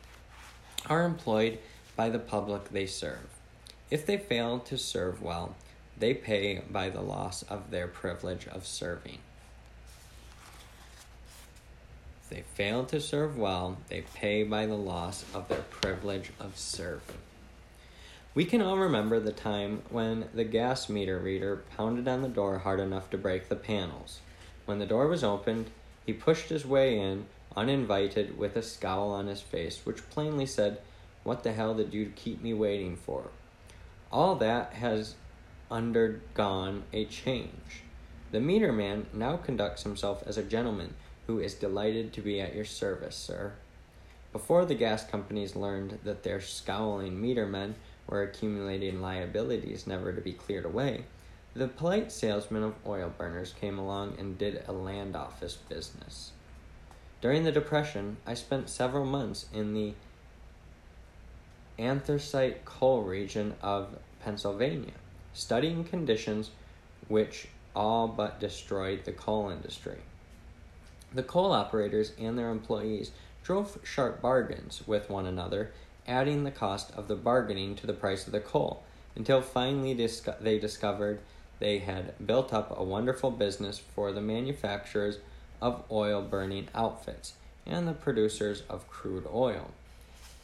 are 0.91 1.05
employed 1.05 1.61
by 1.95 2.11
the 2.11 2.19
public 2.19 2.71
they 2.71 2.87
serve. 2.87 3.29
If 3.89 4.05
they 4.05 4.17
fail 4.17 4.59
to 4.59 4.77
serve 4.77 5.23
well, 5.23 5.55
they 5.97 6.13
pay 6.13 6.61
by 6.69 6.91
the 6.91 7.03
loss 7.03 7.45
of 7.45 7.71
their 7.71 7.87
privilege 7.87 8.49
of 8.49 8.67
serving 8.67 9.19
If 12.23 12.31
they 12.31 12.43
fail 12.55 12.85
to 12.87 13.01
serve 13.01 13.39
well, 13.39 13.77
they 13.89 14.01
pay 14.01 14.43
by 14.43 14.67
the 14.67 14.75
loss 14.75 15.25
of 15.33 15.47
their 15.47 15.63
privilege 15.71 16.33
of 16.41 16.59
serving. 16.59 17.32
We 18.35 18.47
can 18.47 18.63
all 18.63 18.79
remember 18.79 19.21
the 19.21 19.33
time 19.33 19.83
when 19.91 20.31
the 20.33 20.45
gas 20.45 20.89
meter 20.89 21.19
reader 21.19 21.65
pounded 21.77 22.09
on 22.09 22.23
the 22.23 22.29
door 22.29 22.61
hard 22.61 22.81
enough 22.81 23.11
to 23.11 23.19
break 23.19 23.51
the 23.51 23.57
panels. 23.57 24.21
When 24.65 24.79
the 24.79 24.87
door 24.87 25.07
was 25.07 25.23
opened, 25.23 25.67
he 26.07 26.15
pushed 26.15 26.49
his 26.49 26.65
way 26.65 26.99
in, 26.99 27.27
uninvited, 27.55 28.39
with 28.39 28.57
a 28.57 28.63
scowl 28.63 29.11
on 29.11 29.27
his 29.27 29.43
face, 29.43 29.85
which 29.85 30.09
plainly 30.09 30.47
said, 30.47 30.81
What 31.25 31.43
the 31.43 31.53
hell 31.53 31.75
did 31.75 31.93
you 31.93 32.11
keep 32.17 32.43
me 32.43 32.55
waiting 32.55 32.97
for? 32.97 33.25
All 34.11 34.35
that 34.37 34.73
has 34.75 35.15
undergone 35.71 36.85
a 36.95 37.05
change. 37.05 37.83
The 38.31 38.41
meter 38.41 38.73
man 38.73 39.09
now 39.13 39.37
conducts 39.37 39.83
himself 39.83 40.23
as 40.27 40.39
a 40.39 40.43
gentleman 40.43 40.95
who 41.27 41.39
is 41.39 41.53
delighted 41.53 42.15
to 42.15 42.23
be 42.23 42.41
at 42.41 42.55
your 42.55 42.65
service, 42.65 43.15
sir. 43.15 43.53
Before 44.33 44.65
the 44.65 44.75
gas 44.75 45.05
companies 45.05 45.55
learned 45.55 45.99
that 46.05 46.23
their 46.23 46.41
scowling 46.41 47.21
metermen 47.21 47.75
were 48.07 48.23
accumulating 48.23 49.01
liabilities 49.01 49.87
never 49.87 50.13
to 50.13 50.21
be 50.21 50.33
cleared 50.33 50.65
away, 50.65 51.05
the 51.55 51.69
polite 51.69 52.11
salesman 52.11 52.63
of 52.63 52.75
oil 52.87 53.13
burners 53.17 53.55
came 53.61 53.79
along 53.79 54.17
and 54.19 54.39
did 54.39 54.65
a 54.67 54.73
land 54.73 55.15
office 55.15 55.57
business. 55.69 56.33
During 57.21 57.45
the 57.45 57.53
Depression, 57.53 58.17
I 58.27 58.35
spent 58.35 58.69
several 58.69 59.05
months 59.05 59.47
in 59.53 59.75
the 59.75 59.95
anthracite 61.79 62.65
coal 62.65 63.03
region 63.03 63.55
of 63.63 63.97
Pennsylvania, 64.25 64.95
studying 65.35 65.85
conditions 65.85 66.51
which 67.09 67.49
all 67.75 68.09
but 68.09 68.41
destroyed 68.41 69.05
the 69.05 69.13
coal 69.13 69.51
industry. 69.51 69.99
The 71.13 71.23
coal 71.23 71.53
operators 71.53 72.13
and 72.19 72.39
their 72.39 72.51
employees 72.51 73.13
drove 73.43 73.79
sharp 73.83 74.23
bargains 74.23 74.83
with 74.87 75.11
one 75.11 75.27
another, 75.27 75.73
adding 76.07 76.45
the 76.45 76.51
cost 76.51 76.93
of 76.97 77.09
the 77.09 77.17
bargaining 77.17 77.75
to 77.77 77.87
the 77.87 77.93
price 77.93 78.27
of 78.27 78.33
the 78.33 78.41
coal, 78.41 78.83
until 79.15 79.41
finally 79.41 79.95
they 79.95 80.59
discovered 80.59 81.21
they 81.59 81.79
had 81.79 82.15
built 82.27 82.53
up 82.53 82.77
a 82.77 82.83
wonderful 82.83 83.31
business 83.31 83.79
for 83.79 84.13
the 84.13 84.21
manufacturers 84.21 85.19
of 85.61 85.85
oil 85.91 86.21
burning 86.21 86.69
outfits 86.75 87.35
and 87.65 87.87
the 87.87 87.93
producers 87.93 88.65
of 88.69 88.89
crude 88.89 89.27
oil. 89.33 89.71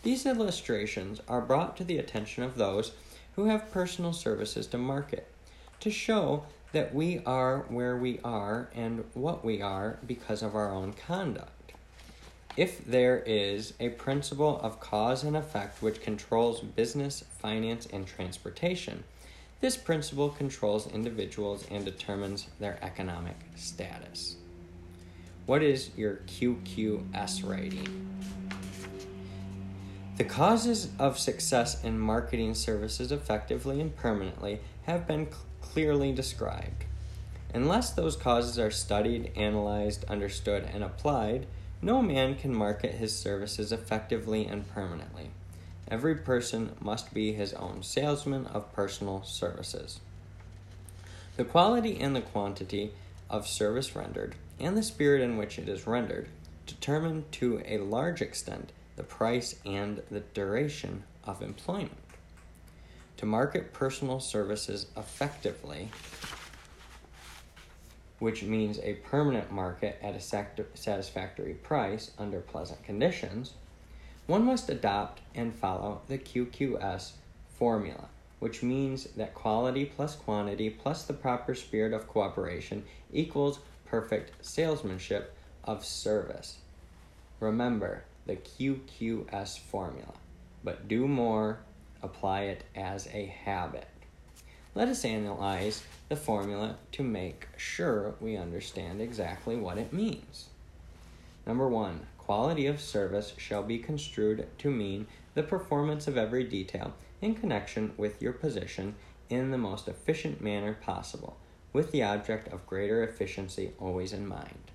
These 0.04 0.26
illustrations 0.26 1.20
are 1.26 1.40
brought 1.40 1.76
to 1.78 1.84
the 1.84 1.98
attention 1.98 2.44
of 2.44 2.56
those 2.56 2.92
who 3.34 3.46
have 3.46 3.72
personal 3.72 4.12
services 4.12 4.66
to 4.68 4.78
market 4.78 5.26
to 5.80 5.90
show 5.90 6.44
that 6.72 6.94
we 6.94 7.20
are 7.24 7.60
where 7.68 7.96
we 7.96 8.20
are 8.22 8.68
and 8.74 9.04
what 9.14 9.44
we 9.44 9.60
are 9.60 9.98
because 10.06 10.42
of 10.42 10.54
our 10.54 10.70
own 10.70 10.92
conduct. 10.92 11.50
If 12.58 12.84
there 12.84 13.22
is 13.24 13.74
a 13.78 13.90
principle 13.90 14.58
of 14.60 14.80
cause 14.80 15.22
and 15.22 15.36
effect 15.36 15.80
which 15.80 16.02
controls 16.02 16.60
business, 16.60 17.22
finance, 17.38 17.86
and 17.92 18.04
transportation, 18.04 19.04
this 19.60 19.76
principle 19.76 20.30
controls 20.30 20.88
individuals 20.88 21.64
and 21.70 21.84
determines 21.84 22.48
their 22.58 22.76
economic 22.82 23.36
status. 23.54 24.38
What 25.46 25.62
is 25.62 25.90
your 25.96 26.16
QQS 26.26 27.48
rating? 27.48 28.08
The 30.16 30.24
causes 30.24 30.88
of 30.98 31.16
success 31.16 31.84
in 31.84 31.96
marketing 31.96 32.56
services 32.56 33.12
effectively 33.12 33.80
and 33.80 33.94
permanently 33.94 34.58
have 34.82 35.06
been 35.06 35.28
clearly 35.60 36.10
described. 36.10 36.86
Unless 37.54 37.92
those 37.92 38.16
causes 38.16 38.58
are 38.58 38.72
studied, 38.72 39.30
analyzed, 39.36 40.04
understood, 40.06 40.68
and 40.74 40.82
applied, 40.82 41.46
no 41.80 42.02
man 42.02 42.34
can 42.34 42.54
market 42.54 42.94
his 42.94 43.14
services 43.14 43.72
effectively 43.72 44.46
and 44.46 44.68
permanently. 44.68 45.30
Every 45.90 46.16
person 46.16 46.72
must 46.80 47.14
be 47.14 47.32
his 47.32 47.54
own 47.54 47.82
salesman 47.82 48.46
of 48.46 48.72
personal 48.72 49.22
services. 49.24 50.00
The 51.36 51.44
quality 51.44 51.98
and 52.00 52.14
the 52.16 52.20
quantity 52.20 52.92
of 53.30 53.46
service 53.46 53.94
rendered, 53.94 54.34
and 54.58 54.76
the 54.76 54.82
spirit 54.82 55.22
in 55.22 55.36
which 55.36 55.58
it 55.58 55.68
is 55.68 55.86
rendered, 55.86 56.28
determine 56.66 57.24
to 57.32 57.62
a 57.64 57.78
large 57.78 58.20
extent 58.20 58.72
the 58.96 59.04
price 59.04 59.54
and 59.64 60.02
the 60.10 60.20
duration 60.20 61.04
of 61.24 61.40
employment. 61.40 61.92
To 63.18 63.26
market 63.26 63.72
personal 63.72 64.20
services 64.20 64.86
effectively, 64.96 65.90
which 68.18 68.42
means 68.42 68.78
a 68.80 68.94
permanent 68.94 69.50
market 69.50 69.98
at 70.02 70.14
a 70.14 70.20
satisfactory 70.74 71.54
price 71.54 72.10
under 72.18 72.40
pleasant 72.40 72.82
conditions, 72.82 73.52
one 74.26 74.44
must 74.44 74.68
adopt 74.68 75.20
and 75.34 75.54
follow 75.54 76.02
the 76.08 76.18
QQS 76.18 77.12
formula, 77.56 78.08
which 78.40 78.62
means 78.62 79.04
that 79.16 79.34
quality 79.34 79.84
plus 79.84 80.16
quantity 80.16 80.68
plus 80.68 81.04
the 81.04 81.12
proper 81.12 81.54
spirit 81.54 81.92
of 81.92 82.08
cooperation 82.08 82.84
equals 83.12 83.60
perfect 83.86 84.44
salesmanship 84.44 85.34
of 85.64 85.84
service. 85.84 86.58
Remember 87.40 88.04
the 88.26 88.36
QQS 88.36 89.60
formula, 89.60 90.12
but 90.62 90.88
do 90.88 91.08
more, 91.08 91.60
apply 92.02 92.42
it 92.42 92.64
as 92.74 93.06
a 93.08 93.26
habit. 93.26 93.88
Let 94.74 94.88
us 94.88 95.04
analyze 95.04 95.82
the 96.08 96.16
formula 96.16 96.76
to 96.92 97.02
make 97.02 97.48
sure 97.56 98.14
we 98.20 98.36
understand 98.36 99.00
exactly 99.00 99.56
what 99.56 99.78
it 99.78 99.92
means. 99.92 100.46
Number 101.46 101.68
one, 101.68 102.06
quality 102.16 102.66
of 102.66 102.80
service 102.80 103.32
shall 103.36 103.62
be 103.62 103.78
construed 103.78 104.46
to 104.58 104.70
mean 104.70 105.06
the 105.34 105.42
performance 105.42 106.06
of 106.06 106.16
every 106.16 106.44
detail 106.44 106.94
in 107.20 107.34
connection 107.34 107.92
with 107.96 108.22
your 108.22 108.32
position 108.32 108.94
in 109.30 109.50
the 109.50 109.58
most 109.58 109.88
efficient 109.88 110.40
manner 110.40 110.74
possible, 110.74 111.36
with 111.72 111.90
the 111.90 112.02
object 112.02 112.48
of 112.48 112.66
greater 112.66 113.02
efficiency 113.02 113.72
always 113.78 114.12
in 114.12 114.26
mind. 114.26 114.70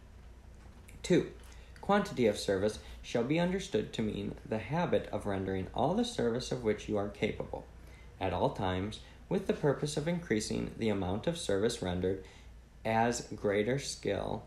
2. 1.03 1.31
Quantity 1.81 2.27
of 2.27 2.39
service 2.39 2.79
shall 3.01 3.23
be 3.23 3.39
understood 3.39 3.91
to 3.91 4.01
mean 4.01 4.35
the 4.47 4.59
habit 4.59 5.09
of 5.11 5.25
rendering 5.25 5.67
all 5.73 5.93
the 5.93 6.05
service 6.05 6.51
of 6.51 6.63
which 6.63 6.87
you 6.87 6.95
are 6.97 7.09
capable, 7.09 7.65
at 8.21 8.31
all 8.31 8.51
times, 8.51 8.99
with 9.29 9.47
the 9.47 9.53
purpose 9.53 9.97
of 9.97 10.07
increasing 10.07 10.71
the 10.77 10.89
amount 10.89 11.27
of 11.27 11.37
service 11.37 11.81
rendered 11.81 12.23
as 12.85 13.27
greater 13.35 13.79
skill 13.79 14.43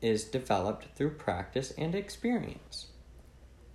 is 0.00 0.24
developed 0.24 0.86
through 0.96 1.10
practice 1.10 1.72
and 1.76 1.94
experience. 1.94 2.86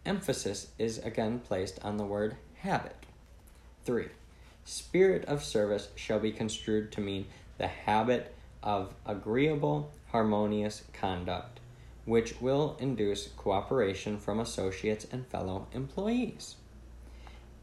Emphasis 0.06 0.68
is 0.78 0.98
again 1.00 1.40
placed 1.40 1.80
on 1.84 1.98
the 1.98 2.06
word 2.06 2.36
habit. 2.58 3.06
3. 3.86 4.08
Spirit 4.66 5.26
of 5.26 5.44
service 5.44 5.90
shall 5.96 6.20
be 6.20 6.32
construed 6.32 6.92
to 6.92 7.02
mean 7.02 7.26
the 7.58 7.68
habit 7.68 8.34
of 8.62 8.94
agreeable, 9.06 9.92
harmonious 10.12 10.84
conduct, 10.94 11.60
which 12.06 12.40
will 12.42 12.78
induce 12.80 13.28
cooperation 13.38 14.18
from 14.18 14.40
associates 14.40 15.06
and 15.12 15.28
fellow 15.28 15.68
employees. 15.74 16.56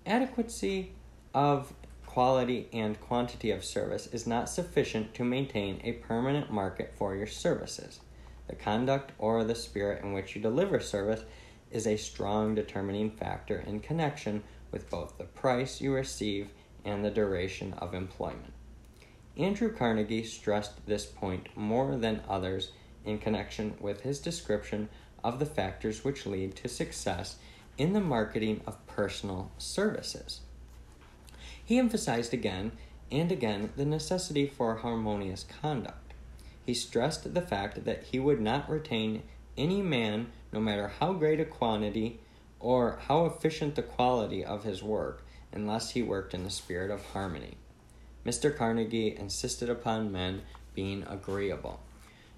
Adequacy 0.06 0.92
of 1.34 1.72
quality 2.10 2.68
and 2.72 3.00
quantity 3.00 3.52
of 3.52 3.64
service 3.64 4.08
is 4.08 4.26
not 4.26 4.48
sufficient 4.48 5.14
to 5.14 5.22
maintain 5.22 5.80
a 5.84 5.92
permanent 5.92 6.50
market 6.50 6.92
for 6.98 7.14
your 7.14 7.26
services. 7.28 8.00
The 8.48 8.56
conduct 8.56 9.12
or 9.16 9.44
the 9.44 9.54
spirit 9.54 10.02
in 10.02 10.12
which 10.12 10.34
you 10.34 10.42
deliver 10.42 10.80
service 10.80 11.22
is 11.70 11.86
a 11.86 11.96
strong 11.96 12.56
determining 12.56 13.12
factor 13.12 13.60
in 13.64 13.78
connection 13.78 14.42
with 14.72 14.90
both 14.90 15.18
the 15.18 15.24
price 15.24 15.80
you 15.80 15.94
receive 15.94 16.50
and 16.84 17.04
the 17.04 17.12
duration 17.12 17.74
of 17.74 17.94
employment. 17.94 18.54
Andrew 19.36 19.72
Carnegie 19.72 20.24
stressed 20.24 20.84
this 20.86 21.06
point 21.06 21.48
more 21.54 21.94
than 21.96 22.24
others 22.28 22.72
in 23.04 23.18
connection 23.18 23.76
with 23.78 24.00
his 24.00 24.18
description 24.18 24.88
of 25.22 25.38
the 25.38 25.46
factors 25.46 26.02
which 26.02 26.26
lead 26.26 26.56
to 26.56 26.66
success 26.66 27.36
in 27.78 27.92
the 27.92 28.00
marketing 28.00 28.62
of 28.66 28.84
personal 28.88 29.52
services. 29.58 30.40
He 31.70 31.78
emphasized 31.78 32.34
again 32.34 32.72
and 33.12 33.30
again 33.30 33.70
the 33.76 33.84
necessity 33.84 34.48
for 34.48 34.74
harmonious 34.74 35.44
conduct. 35.62 36.14
He 36.66 36.74
stressed 36.74 37.32
the 37.32 37.40
fact 37.40 37.84
that 37.84 38.02
he 38.10 38.18
would 38.18 38.40
not 38.40 38.68
retain 38.68 39.22
any 39.56 39.80
man, 39.80 40.32
no 40.52 40.58
matter 40.58 40.88
how 40.98 41.12
great 41.12 41.38
a 41.38 41.44
quantity 41.44 42.18
or 42.58 42.98
how 43.06 43.24
efficient 43.24 43.76
the 43.76 43.84
quality 43.84 44.44
of 44.44 44.64
his 44.64 44.82
work, 44.82 45.24
unless 45.52 45.90
he 45.90 46.02
worked 46.02 46.34
in 46.34 46.42
the 46.42 46.50
spirit 46.50 46.90
of 46.90 47.04
harmony. 47.12 47.56
Mr. 48.26 48.52
Carnegie 48.54 49.16
insisted 49.16 49.70
upon 49.70 50.10
men 50.10 50.42
being 50.74 51.04
agreeable. 51.08 51.78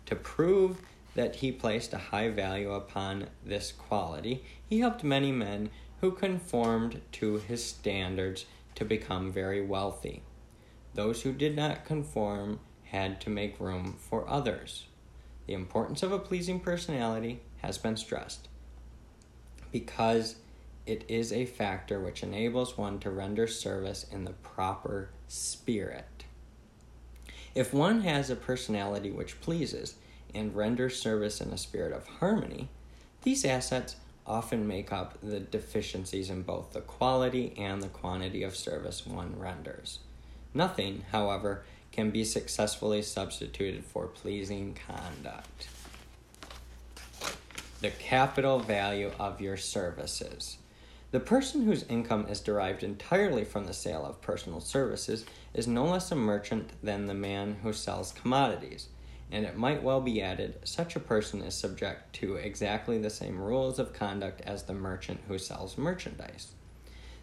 To 0.05 0.15
prove 0.15 0.77
that 1.15 1.37
he 1.37 1.51
placed 1.51 1.95
a 1.95 2.11
high 2.13 2.29
value 2.29 2.73
upon 2.73 3.29
this 3.43 3.73
quality, 3.73 4.45
he 4.69 4.81
helped 4.81 5.03
many 5.03 5.33
men 5.33 5.71
who 6.03 6.13
conformed 6.13 7.01
to 7.13 7.39
his 7.39 7.65
standards 7.65 8.45
to 8.75 8.85
become 8.85 9.33
very 9.33 9.65
wealthy. 9.65 10.23
Those 10.95 11.23
who 11.23 11.33
did 11.33 11.57
not 11.57 11.85
conform 11.85 12.61
had 12.85 13.21
to 13.23 13.31
make 13.31 13.61
room 13.61 13.97
for 13.99 14.29
others. 14.29 14.87
The 15.47 15.55
importance 15.55 16.03
of 16.03 16.13
a 16.13 16.19
pleasing 16.19 16.61
personality 16.61 17.41
has 17.63 17.79
been 17.79 17.97
stressed 17.97 18.49
because 19.71 20.37
it 20.85 21.05
is 21.09 21.33
a 21.33 21.47
factor 21.47 22.01
which 22.01 22.23
enables 22.23 22.77
one 22.77 22.99
to 23.01 23.11
render 23.11 23.47
service 23.47 24.05
in 24.11 24.25
the 24.25 24.33
proper 24.33 25.11
spirit. 25.29 26.25
If 27.55 27.73
one 27.73 28.01
has 28.03 28.31
a 28.31 28.37
personality 28.37 29.11
which 29.11 29.41
pleases 29.41 29.95
and 30.35 30.55
renders 30.55 31.01
service 31.01 31.41
in 31.41 31.51
a 31.51 31.59
spirit 31.59 31.93
of 31.93 32.07
harmony, 32.07 32.69
these 33.23 33.45
assets 33.45 33.97
often 34.27 34.67
make 34.67 34.93
up 34.93 35.19
the 35.23 35.41
deficiencies 35.41 36.31
in 36.31 36.43
both 36.43 36.73
the 36.73 36.81
quality 36.81 37.55
and 37.57 37.83
the 37.83 37.89
quantity 37.89 38.43
of 38.43 38.57
service 38.57 39.07
one 39.07 39.39
renders. 39.39 39.99
Nothing, 40.55 41.05
however, 41.11 41.65
can 41.91 42.11
be 42.11 42.25
successfully 42.25 43.03
substituted 43.03 43.85
for 43.85 44.07
pleasing 44.07 44.79
conduct 44.87 45.69
the 47.83 47.91
capital 47.91 48.61
value 48.61 49.11
of 49.19 49.41
your 49.41 49.57
services. 49.57 50.57
The 51.11 51.19
person 51.19 51.65
whose 51.65 51.83
income 51.89 52.27
is 52.29 52.41
derived 52.41 52.85
entirely 52.85 53.45
from 53.45 53.65
the 53.65 53.75
sale 53.75 54.07
of 54.07 54.23
personal 54.23 54.61
services 54.61 55.27
is 55.53 55.67
no 55.67 55.87
less 55.87 56.13
a 56.13 56.15
merchant 56.15 56.71
than 56.81 57.07
the 57.07 57.15
man 57.15 57.57
who 57.65 57.73
sells 57.73 58.13
commodities, 58.13 58.87
and 59.33 59.47
it 59.47 59.57
might 59.57 59.83
well 59.83 60.03
be 60.03 60.21
added 60.21 60.59
such 60.63 60.95
a 60.95 61.01
person 61.01 61.41
is 61.41 61.55
subject 61.55 62.13
to 62.13 62.37
exactly 62.37 62.99
the 62.99 63.11
same 63.11 63.41
rules 63.41 63.79
of 63.79 63.95
conduct 63.95 64.43
as 64.43 64.65
the 64.65 64.75
merchant 64.75 65.21
who 65.27 65.39
sells 65.39 65.79
merchandise. 65.79 66.53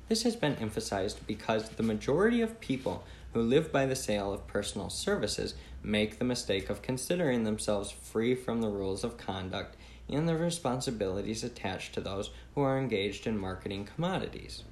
This 0.09 0.23
has 0.23 0.35
been 0.35 0.55
emphasized 0.55 1.25
because 1.27 1.69
the 1.69 1.83
majority 1.83 2.41
of 2.41 2.59
people 2.59 3.03
who 3.33 3.41
live 3.41 3.71
by 3.71 3.85
the 3.85 3.95
sale 3.95 4.33
of 4.33 4.47
personal 4.47 4.89
services 4.89 5.53
make 5.83 6.17
the 6.17 6.25
mistake 6.25 6.67
of 6.67 6.81
considering 6.81 7.43
themselves 7.43 7.91
free 7.91 8.33
from 8.33 8.61
the 8.61 8.69
rules 8.69 9.03
of 9.03 9.17
conduct 9.17 9.75
and 10.09 10.27
the 10.27 10.35
responsibilities 10.35 11.43
attached 11.43 11.93
to 11.93 12.01
those 12.01 12.31
who 12.55 12.61
are 12.61 12.79
engaged 12.79 13.27
in 13.27 13.37
marketing 13.37 13.87
commodities. 13.93 14.63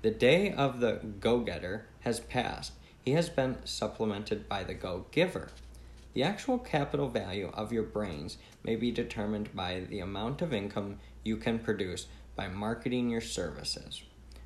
The 0.00 0.10
day 0.10 0.50
of 0.50 0.80
the 0.80 1.00
go 1.20 1.40
getter 1.40 1.84
has 2.00 2.18
passed. 2.18 2.72
He 3.04 3.12
has 3.12 3.28
been 3.28 3.58
supplemented 3.64 4.48
by 4.48 4.64
the 4.64 4.74
go 4.74 5.04
giver. 5.10 5.50
The 6.14 6.22
actual 6.22 6.58
capital 6.58 7.08
value 7.08 7.50
of 7.54 7.72
your 7.72 7.84
brains 7.84 8.36
may 8.62 8.76
be 8.76 8.90
determined 8.90 9.54
by 9.54 9.80
the 9.88 10.00
amount 10.00 10.42
of 10.42 10.52
income 10.52 10.98
you 11.24 11.36
can 11.36 11.58
produce 11.58 12.06
by 12.36 12.48
marketing 12.48 13.08
your 13.08 13.20
services. 13.22 14.02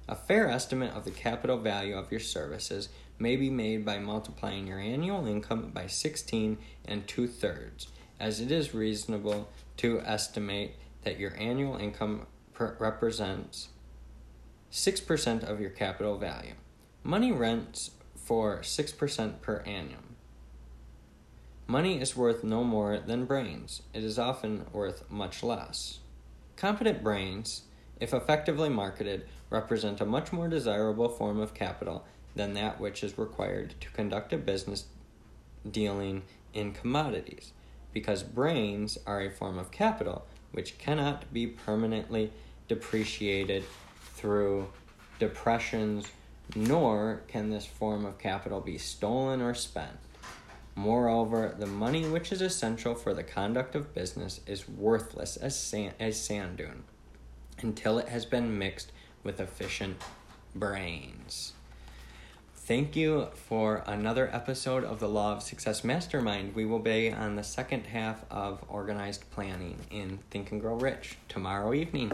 A 0.08 0.14
fair 0.14 0.48
estimate 0.48 0.94
of 0.94 1.04
the 1.04 1.10
capital 1.10 1.58
value 1.58 1.96
of 1.96 2.12
your 2.12 2.20
services 2.20 2.88
may 3.18 3.34
be 3.34 3.50
made 3.50 3.84
by 3.84 3.98
multiplying 3.98 4.68
your 4.68 4.78
annual 4.78 5.26
income 5.26 5.72
by 5.74 5.88
16 5.88 6.58
and 6.84 7.08
two 7.08 7.26
thirds, 7.26 7.88
as 8.20 8.40
it 8.40 8.52
is 8.52 8.74
reasonable 8.74 9.48
to 9.78 10.00
estimate 10.02 10.76
that 11.02 11.18
your 11.18 11.34
annual 11.36 11.76
income 11.76 12.26
represents 12.58 13.68
6% 14.70 15.42
of 15.42 15.60
your 15.60 15.70
capital 15.70 16.18
value. 16.18 16.54
Money 17.02 17.32
rents 17.32 17.90
for 18.14 18.60
6% 18.60 19.40
per 19.40 19.58
annum. 19.60 20.05
Money 21.68 22.00
is 22.00 22.16
worth 22.16 22.44
no 22.44 22.62
more 22.62 22.98
than 22.98 23.24
brains. 23.24 23.82
It 23.92 24.04
is 24.04 24.20
often 24.20 24.66
worth 24.72 25.10
much 25.10 25.42
less. 25.42 25.98
Competent 26.54 27.02
brains, 27.02 27.62
if 27.98 28.14
effectively 28.14 28.68
marketed, 28.68 29.26
represent 29.50 30.00
a 30.00 30.06
much 30.06 30.32
more 30.32 30.46
desirable 30.46 31.08
form 31.08 31.40
of 31.40 31.54
capital 31.54 32.04
than 32.36 32.54
that 32.54 32.80
which 32.80 33.02
is 33.02 33.18
required 33.18 33.74
to 33.80 33.90
conduct 33.90 34.32
a 34.32 34.38
business 34.38 34.84
dealing 35.68 36.22
in 36.54 36.72
commodities 36.72 37.52
because 37.92 38.22
brains 38.22 38.96
are 39.04 39.22
a 39.22 39.30
form 39.30 39.58
of 39.58 39.72
capital 39.72 40.24
which 40.52 40.78
cannot 40.78 41.32
be 41.32 41.48
permanently 41.48 42.30
depreciated 42.68 43.64
through 44.14 44.68
depressions, 45.18 46.06
nor 46.54 47.22
can 47.26 47.50
this 47.50 47.66
form 47.66 48.04
of 48.04 48.18
capital 48.18 48.60
be 48.60 48.78
stolen 48.78 49.42
or 49.42 49.52
spent. 49.52 49.96
Moreover, 50.78 51.54
the 51.58 51.66
money 51.66 52.04
which 52.06 52.30
is 52.30 52.42
essential 52.42 52.94
for 52.94 53.14
the 53.14 53.22
conduct 53.22 53.74
of 53.74 53.94
business 53.94 54.40
is 54.46 54.68
worthless 54.68 55.38
as 55.38 55.58
sand, 55.58 55.94
as 55.98 56.20
sand 56.20 56.58
dune 56.58 56.84
until 57.62 57.98
it 57.98 58.10
has 58.10 58.26
been 58.26 58.58
mixed 58.58 58.92
with 59.24 59.40
efficient 59.40 59.96
brains. 60.54 61.54
Thank 62.54 62.94
you 62.94 63.28
for 63.32 63.84
another 63.86 64.28
episode 64.34 64.84
of 64.84 65.00
the 65.00 65.08
Law 65.08 65.32
of 65.36 65.42
Success 65.42 65.82
Mastermind. 65.82 66.54
We 66.54 66.66
will 66.66 66.80
be 66.80 67.10
on 67.10 67.36
the 67.36 67.42
second 67.42 67.86
half 67.86 68.24
of 68.30 68.62
organized 68.68 69.30
planning 69.30 69.78
in 69.90 70.18
Think 70.30 70.52
and 70.52 70.60
Grow 70.60 70.74
Rich 70.74 71.16
tomorrow 71.28 71.72
evening. 71.72 72.12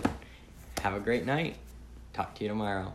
Have 0.82 0.94
a 0.94 1.00
great 1.00 1.26
night. 1.26 1.56
Talk 2.12 2.36
to 2.36 2.44
you 2.44 2.48
tomorrow. 2.48 2.92